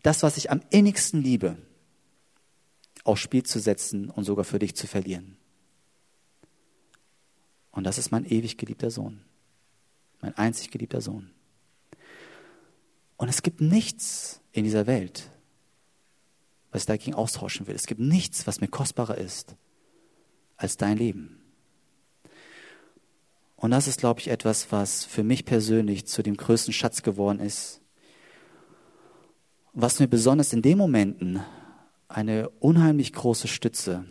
das, 0.03 0.21
was 0.21 0.38
ich 0.38 0.51
am 0.51 0.62
innigsten 0.69 1.19
liebe, 1.19 1.58
aufs 3.03 3.21
Spiel 3.21 3.41
zu 3.41 3.60
setzen 3.60 4.12
und 4.12 4.25
sogar 4.25 4.45
für 4.45 4.60
dich 4.60 4.75
zu 4.75 4.86
verlieren. 4.86 5.38
Und 7.71 7.86
das 7.86 7.97
ist 7.97 8.12
mein 8.12 8.25
ewig 8.25 8.60
geliebter 8.60 8.91
Sohn, 8.91 9.23
mein 10.21 10.38
einzig 10.38 10.69
geliebter 10.69 11.01
Sohn. 11.01 11.32
Und 13.17 13.27
es 13.27 13.41
gibt 13.41 13.60
nichts 13.60 14.39
in 14.51 14.65
dieser 14.65 14.86
Welt, 14.86 15.32
was 16.69 16.84
ich 16.84 16.88
dagegen 16.88 17.15
austauschen 17.15 17.65
will. 17.65 17.73
Es 17.73 17.88
gibt 17.88 18.01
nichts, 18.01 18.45
was 18.45 18.62
mir 18.62 18.67
kostbarer 18.67 19.17
ist 19.17 19.56
als 20.58 20.77
dein 20.77 20.99
Leben. 20.99 21.42
Und 23.63 23.71
das 23.71 23.88
ist, 23.88 24.02
glaube 24.02 24.19
ich, 24.19 24.28
etwas, 24.28 24.73
was 24.73 25.06
für 25.06 25.23
mich 25.23 25.45
persönlich 25.45 26.06
zu 26.06 26.21
dem 26.21 26.36
größten 26.36 26.73
Schatz 26.73 27.02
geworden 27.02 27.39
ist. 27.39 27.80
Was 29.71 30.02
mir 30.02 30.10
besonders 30.10 30.52
in 30.52 30.62
den 30.62 30.78
Momenten 30.78 31.39
eine 32.10 32.49
unheimlich 32.60 33.13
große 33.13 33.47
Stütze 33.47 34.04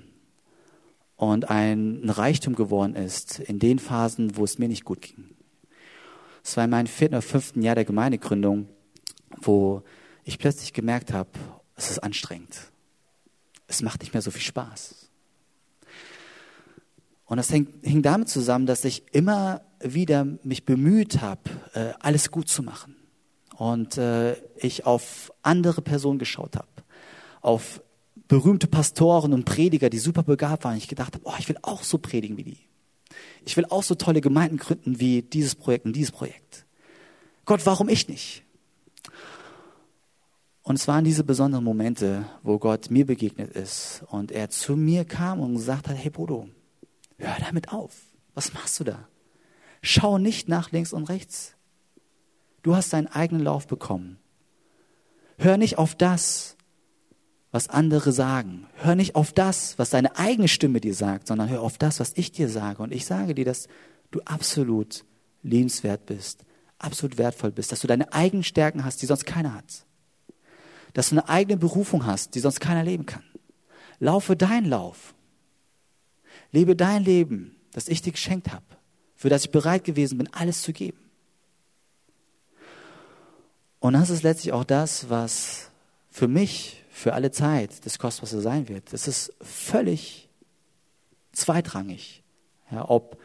und 1.17 1.51
ein 1.51 2.09
Reichtum 2.09 2.55
geworden 2.55 2.95
ist, 2.97 3.41
in 3.41 3.59
den 3.59 3.79
Phasen, 3.79 4.38
wo 4.38 4.45
es 4.45 4.59
mir 4.59 4.69
nicht 4.69 4.87
gut 4.87 5.03
ging. 5.03 5.37
Es 6.43 6.57
war 6.57 6.65
in 6.65 6.71
meinem 6.71 6.87
vierten 6.87 7.17
oder 7.17 7.21
fünften 7.21 7.61
Jahr 7.61 7.75
der 7.75 7.85
Gemeindegründung, 7.85 8.71
wo 9.37 9.83
ich 10.25 10.38
plötzlich 10.38 10.73
gemerkt 10.73 11.12
habe, 11.12 11.29
es 11.77 11.91
ist 11.91 11.99
anstrengend. 11.99 12.73
Es 13.67 13.83
macht 13.83 14.01
nicht 14.01 14.15
mehr 14.15 14.23
so 14.23 14.31
viel 14.31 14.41
Spaß. 14.41 15.12
Und 17.33 17.38
das 17.38 17.49
hing, 17.49 17.66
hing 17.81 18.03
damit 18.03 18.29
zusammen, 18.29 18.66
dass 18.66 18.85
ich 18.85 19.05
immer 19.12 19.62
wieder 19.81 20.27
mich 20.42 20.66
bemüht 20.66 21.23
habe, 21.23 21.40
äh, 21.73 21.95
alles 21.99 22.31
gut 22.31 22.51
zu 22.51 22.62
machen. 22.62 22.95
Und 23.57 23.97
äh, 23.97 24.35
ich 24.57 24.85
auf 24.85 25.33
andere 25.40 25.81
Personen 25.81 26.18
geschaut 26.18 26.57
habe, 26.57 26.68
auf 27.40 27.83
berühmte 28.29 28.66
Pastoren 28.66 29.33
und 29.33 29.47
Prediger, 29.47 29.88
die 29.88 29.99
super 29.99 30.25
begabt 30.25 30.64
waren. 30.64 30.77
Ich 30.77 30.88
gedacht 30.88 31.14
habe, 31.14 31.25
oh, 31.25 31.33
ich 31.38 31.49
will 31.49 31.57
auch 31.62 31.85
so 31.85 31.97
predigen 31.97 32.37
wie 32.37 32.45
die. 32.45 32.59
Ich 33.47 33.57
will 33.57 33.64
auch 33.64 33.83
so 33.83 33.95
tolle 33.95 34.21
Gemeinden 34.21 34.59
gründen 34.59 35.01
wie 35.01 35.23
dieses 35.23 35.55
Projekt 35.55 35.87
und 35.87 35.97
dieses 35.97 36.12
Projekt. 36.12 36.66
Gott, 37.47 37.64
warum 37.64 37.88
ich 37.88 38.09
nicht? 38.09 38.42
Und 40.64 40.75
es 40.75 40.87
waren 40.87 41.03
diese 41.03 41.25
besonderen 41.25 41.64
Momente, 41.64 42.27
wo 42.42 42.59
Gott 42.59 42.90
mir 42.90 43.07
begegnet 43.07 43.53
ist 43.57 44.05
und 44.11 44.33
er 44.33 44.51
zu 44.51 44.77
mir 44.77 45.07
kam 45.07 45.40
und 45.40 45.55
gesagt 45.55 45.88
hat, 45.88 45.97
hey 45.97 46.11
Bodo, 46.11 46.51
hör 47.23 47.37
damit 47.45 47.73
auf. 47.73 47.93
Was 48.35 48.55
machst 48.55 48.81
du 48.81 48.85
da? 48.85 49.09
Schau 49.83 50.19
nicht 50.19 50.49
nach 50.49 50.71
links 50.73 50.93
und 50.93 51.09
rechts. 51.09 51.55
Du 52.63 52.77
hast 52.77 52.93
deinen 52.93 53.09
eigenen 53.09 53.43
Lauf 53.43 53.67
bekommen. 53.67 54.19
Hör 55.39 55.57
nicht 55.57 55.79
auf 55.79 55.95
das, 55.95 56.57
was 57.51 57.69
andere 57.69 58.13
sagen. 58.13 58.67
Hör 58.75 58.95
nicht 58.95 59.15
auf 59.15 59.33
das, 59.33 59.79
was 59.79 59.91
deine 59.91 60.17
eigene 60.17 60.49
Stimme 60.49 60.81
dir 60.81 60.95
sagt, 60.95 61.27
sondern 61.27 61.49
hör 61.49 61.63
auf 61.63 61.79
das, 61.79 62.01
was 62.01 62.13
ich 62.17 62.33
dir 62.33 62.49
sage. 62.49 62.83
Und 62.83 62.93
ich 62.93 63.05
sage 63.05 63.35
dir, 63.35 63.45
dass 63.45 63.67
du 64.11 64.21
absolut 64.25 65.05
lebenswert 65.43 66.07
bist, 66.07 66.45
absolut 66.79 67.19
wertvoll 67.19 67.51
bist, 67.51 67.73
dass 67.73 67.81
du 67.81 67.89
deine 67.89 68.13
eigenen 68.13 68.45
Stärken 68.45 68.85
hast, 68.85 69.03
die 69.03 69.07
sonst 69.07 69.27
keiner 69.27 69.55
hat 69.55 69.85
dass 70.93 71.11
du 71.11 71.17
eine 71.17 71.29
eigene 71.29 71.57
Berufung 71.57 72.07
hast, 72.07 72.35
die 72.35 72.41
sonst 72.41 72.61
keiner 72.61 72.85
leben 72.85 73.07
kann. 73.07 73.25
Laufe 73.99 74.37
deinen 74.37 74.67
Lauf. 74.67 75.15
Lebe 76.53 76.77
dein 76.77 77.03
Leben, 77.05 77.57
das 77.73 77.88
ich 77.88 78.03
dir 78.03 78.12
geschenkt 78.12 78.53
habe, 78.53 78.65
für 79.17 79.29
das 79.29 79.47
ich 79.47 79.51
bereit 79.51 79.85
gewesen 79.85 80.19
bin, 80.19 80.33
alles 80.33 80.62
zu 80.62 80.73
geben. 80.73 80.99
Und 83.81 83.95
das 83.95 84.11
ist 84.11 84.23
letztlich 84.23 84.53
auch 84.53 84.65
das, 84.65 85.11
was 85.11 85.71
für 86.11 86.29
mich, 86.29 86.85
für 86.91 87.15
alle 87.15 87.33
Zeit 87.33 87.85
das 87.85 87.99
Kostbarste 87.99 88.41
sein 88.41 88.69
wird. 88.69 88.93
Es 88.93 89.09
ist 89.09 89.33
völlig 89.41 90.29
zweitrangig, 91.33 92.23
ja, 92.71 92.88
ob 92.88 93.19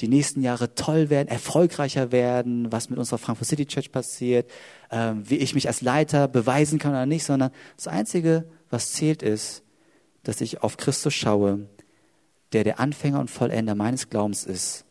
die 0.00 0.08
nächsten 0.08 0.42
Jahre 0.42 0.74
toll 0.74 1.08
werden, 1.08 1.28
erfolgreicher 1.28 2.12
werden, 2.12 2.70
was 2.70 2.90
mit 2.90 2.98
unserer 2.98 3.18
Frankfurt 3.18 3.48
City 3.48 3.66
Church 3.66 3.90
passiert, 3.92 4.50
äh, 4.90 5.12
wie 5.16 5.36
ich 5.36 5.54
mich 5.54 5.68
als 5.68 5.80
Leiter 5.80 6.28
beweisen 6.28 6.78
kann 6.78 6.92
oder 6.92 7.06
nicht, 7.06 7.24
sondern 7.24 7.50
das 7.76 7.86
Einzige, 7.86 8.44
was 8.70 8.92
zählt, 8.92 9.22
ist, 9.22 9.62
dass 10.24 10.40
ich 10.40 10.62
auf 10.62 10.76
Christus 10.76 11.14
schaue, 11.14 11.68
der 12.54 12.64
der 12.64 12.80
Anfänger 12.80 13.20
und 13.20 13.30
Vollender 13.30 13.74
meines 13.74 14.08
Glaubens 14.08 14.44
ist, 14.44 14.84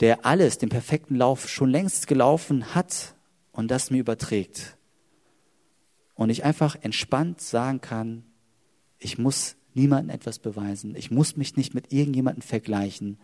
der 0.00 0.26
alles, 0.26 0.58
den 0.58 0.68
perfekten 0.68 1.16
Lauf 1.16 1.48
schon 1.48 1.70
längst 1.70 2.06
gelaufen 2.06 2.74
hat 2.74 3.14
und 3.52 3.70
das 3.70 3.90
mir 3.90 3.98
überträgt. 3.98 4.76
Und 6.14 6.30
ich 6.30 6.44
einfach 6.44 6.76
entspannt 6.80 7.40
sagen 7.40 7.80
kann, 7.80 8.24
ich 8.98 9.18
muss 9.18 9.56
niemandem 9.74 10.14
etwas 10.14 10.38
beweisen, 10.38 10.94
ich 10.94 11.10
muss 11.10 11.36
mich 11.36 11.56
nicht 11.56 11.74
mit 11.74 11.92
irgendjemandem 11.92 12.42
vergleichen, 12.42 13.18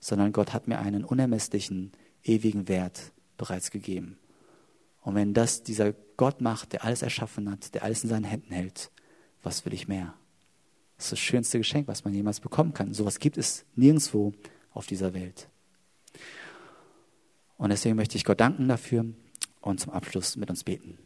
sondern 0.00 0.32
Gott 0.32 0.52
hat 0.52 0.66
mir 0.66 0.78
einen 0.78 1.04
unermesslichen, 1.04 1.92
ewigen 2.24 2.68
Wert 2.68 3.12
bereits 3.36 3.70
gegeben. 3.70 4.18
Und 5.02 5.14
wenn 5.14 5.34
das 5.34 5.62
dieser 5.62 5.92
Gott 6.16 6.40
macht, 6.40 6.72
der 6.72 6.84
alles 6.84 7.02
erschaffen 7.02 7.50
hat, 7.50 7.74
der 7.74 7.82
alles 7.82 8.02
in 8.02 8.10
seinen 8.10 8.24
Händen 8.24 8.52
hält, 8.52 8.90
was 9.42 9.64
will 9.64 9.74
ich 9.74 9.88
mehr? 9.88 10.14
Das 11.02 11.06
ist 11.08 11.12
das 11.14 11.18
schönste 11.18 11.58
Geschenk, 11.58 11.88
was 11.88 12.04
man 12.04 12.14
jemals 12.14 12.38
bekommen 12.38 12.74
kann. 12.74 12.94
Sowas 12.94 13.18
gibt 13.18 13.36
es 13.36 13.64
nirgendwo 13.74 14.32
auf 14.72 14.86
dieser 14.86 15.14
Welt. 15.14 15.48
Und 17.58 17.70
deswegen 17.70 17.96
möchte 17.96 18.16
ich 18.16 18.24
Gott 18.24 18.38
danken 18.38 18.68
dafür 18.68 19.06
und 19.62 19.80
zum 19.80 19.92
Abschluss 19.92 20.36
mit 20.36 20.48
uns 20.48 20.62
beten. 20.62 20.96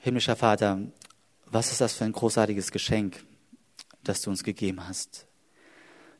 Himmlischer 0.00 0.34
Vater, 0.34 0.80
was 1.44 1.72
ist 1.72 1.82
das 1.82 1.92
für 1.92 2.06
ein 2.06 2.12
großartiges 2.12 2.70
Geschenk, 2.72 3.22
das 4.02 4.22
du 4.22 4.30
uns 4.30 4.44
gegeben 4.44 4.88
hast. 4.88 5.26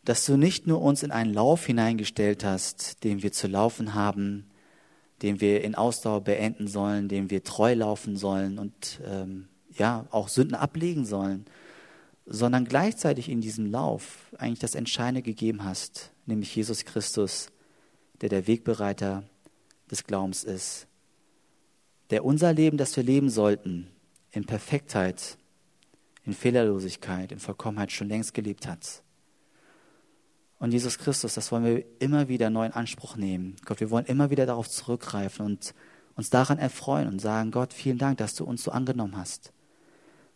Dass 0.04 0.26
du 0.26 0.36
nicht 0.36 0.66
nur 0.66 0.82
uns 0.82 1.02
in 1.02 1.12
einen 1.12 1.32
Lauf 1.32 1.64
hineingestellt 1.64 2.44
hast, 2.44 3.04
den 3.04 3.22
wir 3.22 3.32
zu 3.32 3.46
laufen 3.46 3.94
haben, 3.94 4.49
den 5.22 5.40
wir 5.40 5.62
in 5.62 5.74
Ausdauer 5.74 6.22
beenden 6.22 6.66
sollen, 6.66 7.08
den 7.08 7.30
wir 7.30 7.44
treu 7.44 7.74
laufen 7.74 8.16
sollen 8.16 8.58
und 8.58 9.00
ähm, 9.06 9.48
ja 9.72 10.06
auch 10.10 10.28
Sünden 10.28 10.54
ablegen 10.54 11.04
sollen, 11.04 11.46
sondern 12.26 12.64
gleichzeitig 12.64 13.28
in 13.28 13.40
diesem 13.40 13.66
Lauf 13.66 14.32
eigentlich 14.38 14.60
das 14.60 14.74
Entscheidende 14.74 15.22
gegeben 15.22 15.64
hast, 15.64 16.12
nämlich 16.26 16.54
Jesus 16.54 16.84
Christus, 16.84 17.50
der 18.20 18.28
der 18.28 18.46
Wegbereiter 18.46 19.24
des 19.90 20.04
Glaubens 20.04 20.44
ist, 20.44 20.86
der 22.10 22.24
unser 22.24 22.52
Leben, 22.52 22.76
das 22.76 22.96
wir 22.96 23.04
leben 23.04 23.30
sollten, 23.30 23.88
in 24.32 24.44
Perfektheit 24.44 25.36
in 26.26 26.34
Fehlerlosigkeit, 26.34 27.32
in 27.32 27.38
Vollkommenheit 27.38 27.92
schon 27.92 28.08
längst 28.08 28.34
gelebt 28.34 28.66
hat. 28.66 29.02
Und 30.60 30.70
Jesus 30.70 30.98
Christus, 30.98 31.34
das 31.34 31.50
wollen 31.50 31.64
wir 31.64 31.84
immer 31.98 32.28
wieder 32.28 32.48
neu 32.48 32.66
in 32.66 32.72
Anspruch 32.72 33.16
nehmen. 33.16 33.56
Gott, 33.64 33.80
wir 33.80 33.90
wollen 33.90 34.06
immer 34.06 34.30
wieder 34.30 34.46
darauf 34.46 34.68
zurückgreifen 34.68 35.44
und 35.44 35.74
uns 36.14 36.30
daran 36.30 36.58
erfreuen 36.58 37.08
und 37.08 37.18
sagen, 37.18 37.50
Gott, 37.50 37.74
vielen 37.74 37.98
Dank, 37.98 38.18
dass 38.18 38.36
du 38.36 38.44
uns 38.44 38.62
so 38.62 38.70
angenommen 38.70 39.16
hast. 39.16 39.52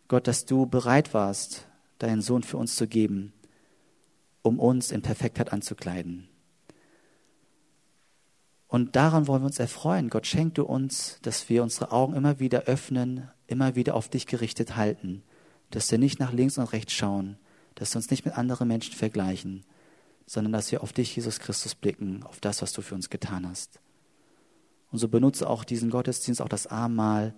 Gott, 0.09 0.27
dass 0.27 0.45
du 0.45 0.65
bereit 0.65 1.13
warst, 1.13 1.67
deinen 1.99 2.21
Sohn 2.21 2.43
für 2.43 2.57
uns 2.57 2.75
zu 2.75 2.87
geben, 2.87 3.31
um 4.41 4.59
uns 4.59 4.91
in 4.91 5.01
Perfektheit 5.01 5.53
anzukleiden. 5.53 6.27
Und 8.67 8.97
daran 8.97 9.27
wollen 9.27 9.43
wir 9.43 9.47
uns 9.47 9.59
erfreuen. 9.59 10.09
Gott, 10.09 10.27
schenk 10.27 10.55
du 10.55 10.65
uns, 10.65 11.19
dass 11.21 11.47
wir 11.47 11.63
unsere 11.63 11.93
Augen 11.93 12.13
immer 12.13 12.39
wieder 12.39 12.63
öffnen, 12.63 13.29
immer 13.47 13.75
wieder 13.75 13.95
auf 13.95 14.09
dich 14.09 14.27
gerichtet 14.27 14.75
halten 14.75 15.23
dass 15.71 15.91
wir 15.91 15.97
nicht 15.97 16.19
nach 16.19 16.31
links 16.31 16.57
und 16.57 16.71
rechts 16.71 16.93
schauen, 16.93 17.37
dass 17.75 17.93
wir 17.93 17.97
uns 17.97 18.09
nicht 18.09 18.25
mit 18.25 18.37
anderen 18.37 18.67
Menschen 18.67 18.93
vergleichen, 18.93 19.65
sondern 20.25 20.53
dass 20.53 20.71
wir 20.71 20.81
auf 20.81 20.93
dich, 20.93 21.15
Jesus 21.15 21.39
Christus, 21.39 21.75
blicken, 21.75 22.23
auf 22.23 22.39
das, 22.39 22.61
was 22.61 22.73
du 22.73 22.81
für 22.81 22.95
uns 22.95 23.09
getan 23.09 23.47
hast. 23.47 23.79
Und 24.91 24.99
so 24.99 25.07
benutze 25.07 25.49
auch 25.49 25.63
diesen 25.63 25.89
Gottesdienst, 25.89 26.41
auch 26.41 26.49
das 26.49 26.67
Abendmahl, 26.67 27.33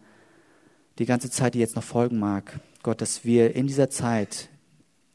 die 0.99 1.05
ganze 1.05 1.29
Zeit, 1.29 1.53
die 1.53 1.59
jetzt 1.59 1.75
noch 1.75 1.83
folgen 1.83 2.19
mag, 2.19 2.59
Gott, 2.83 3.01
dass 3.01 3.25
wir 3.25 3.55
in 3.55 3.67
dieser 3.67 3.89
Zeit 3.89 4.49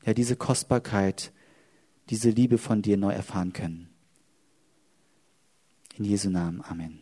ja 0.05 0.15
diese 0.15 0.37
Kostbarkeit, 0.37 1.33
diese 2.11 2.31
Liebe 2.31 2.59
von 2.59 2.83
dir 2.83 2.97
neu 2.97 3.13
erfahren 3.13 3.53
können. 3.53 3.89
In 5.97 6.05
Jesu 6.05 6.31
Namen. 6.31 6.63
Amen. 6.63 7.02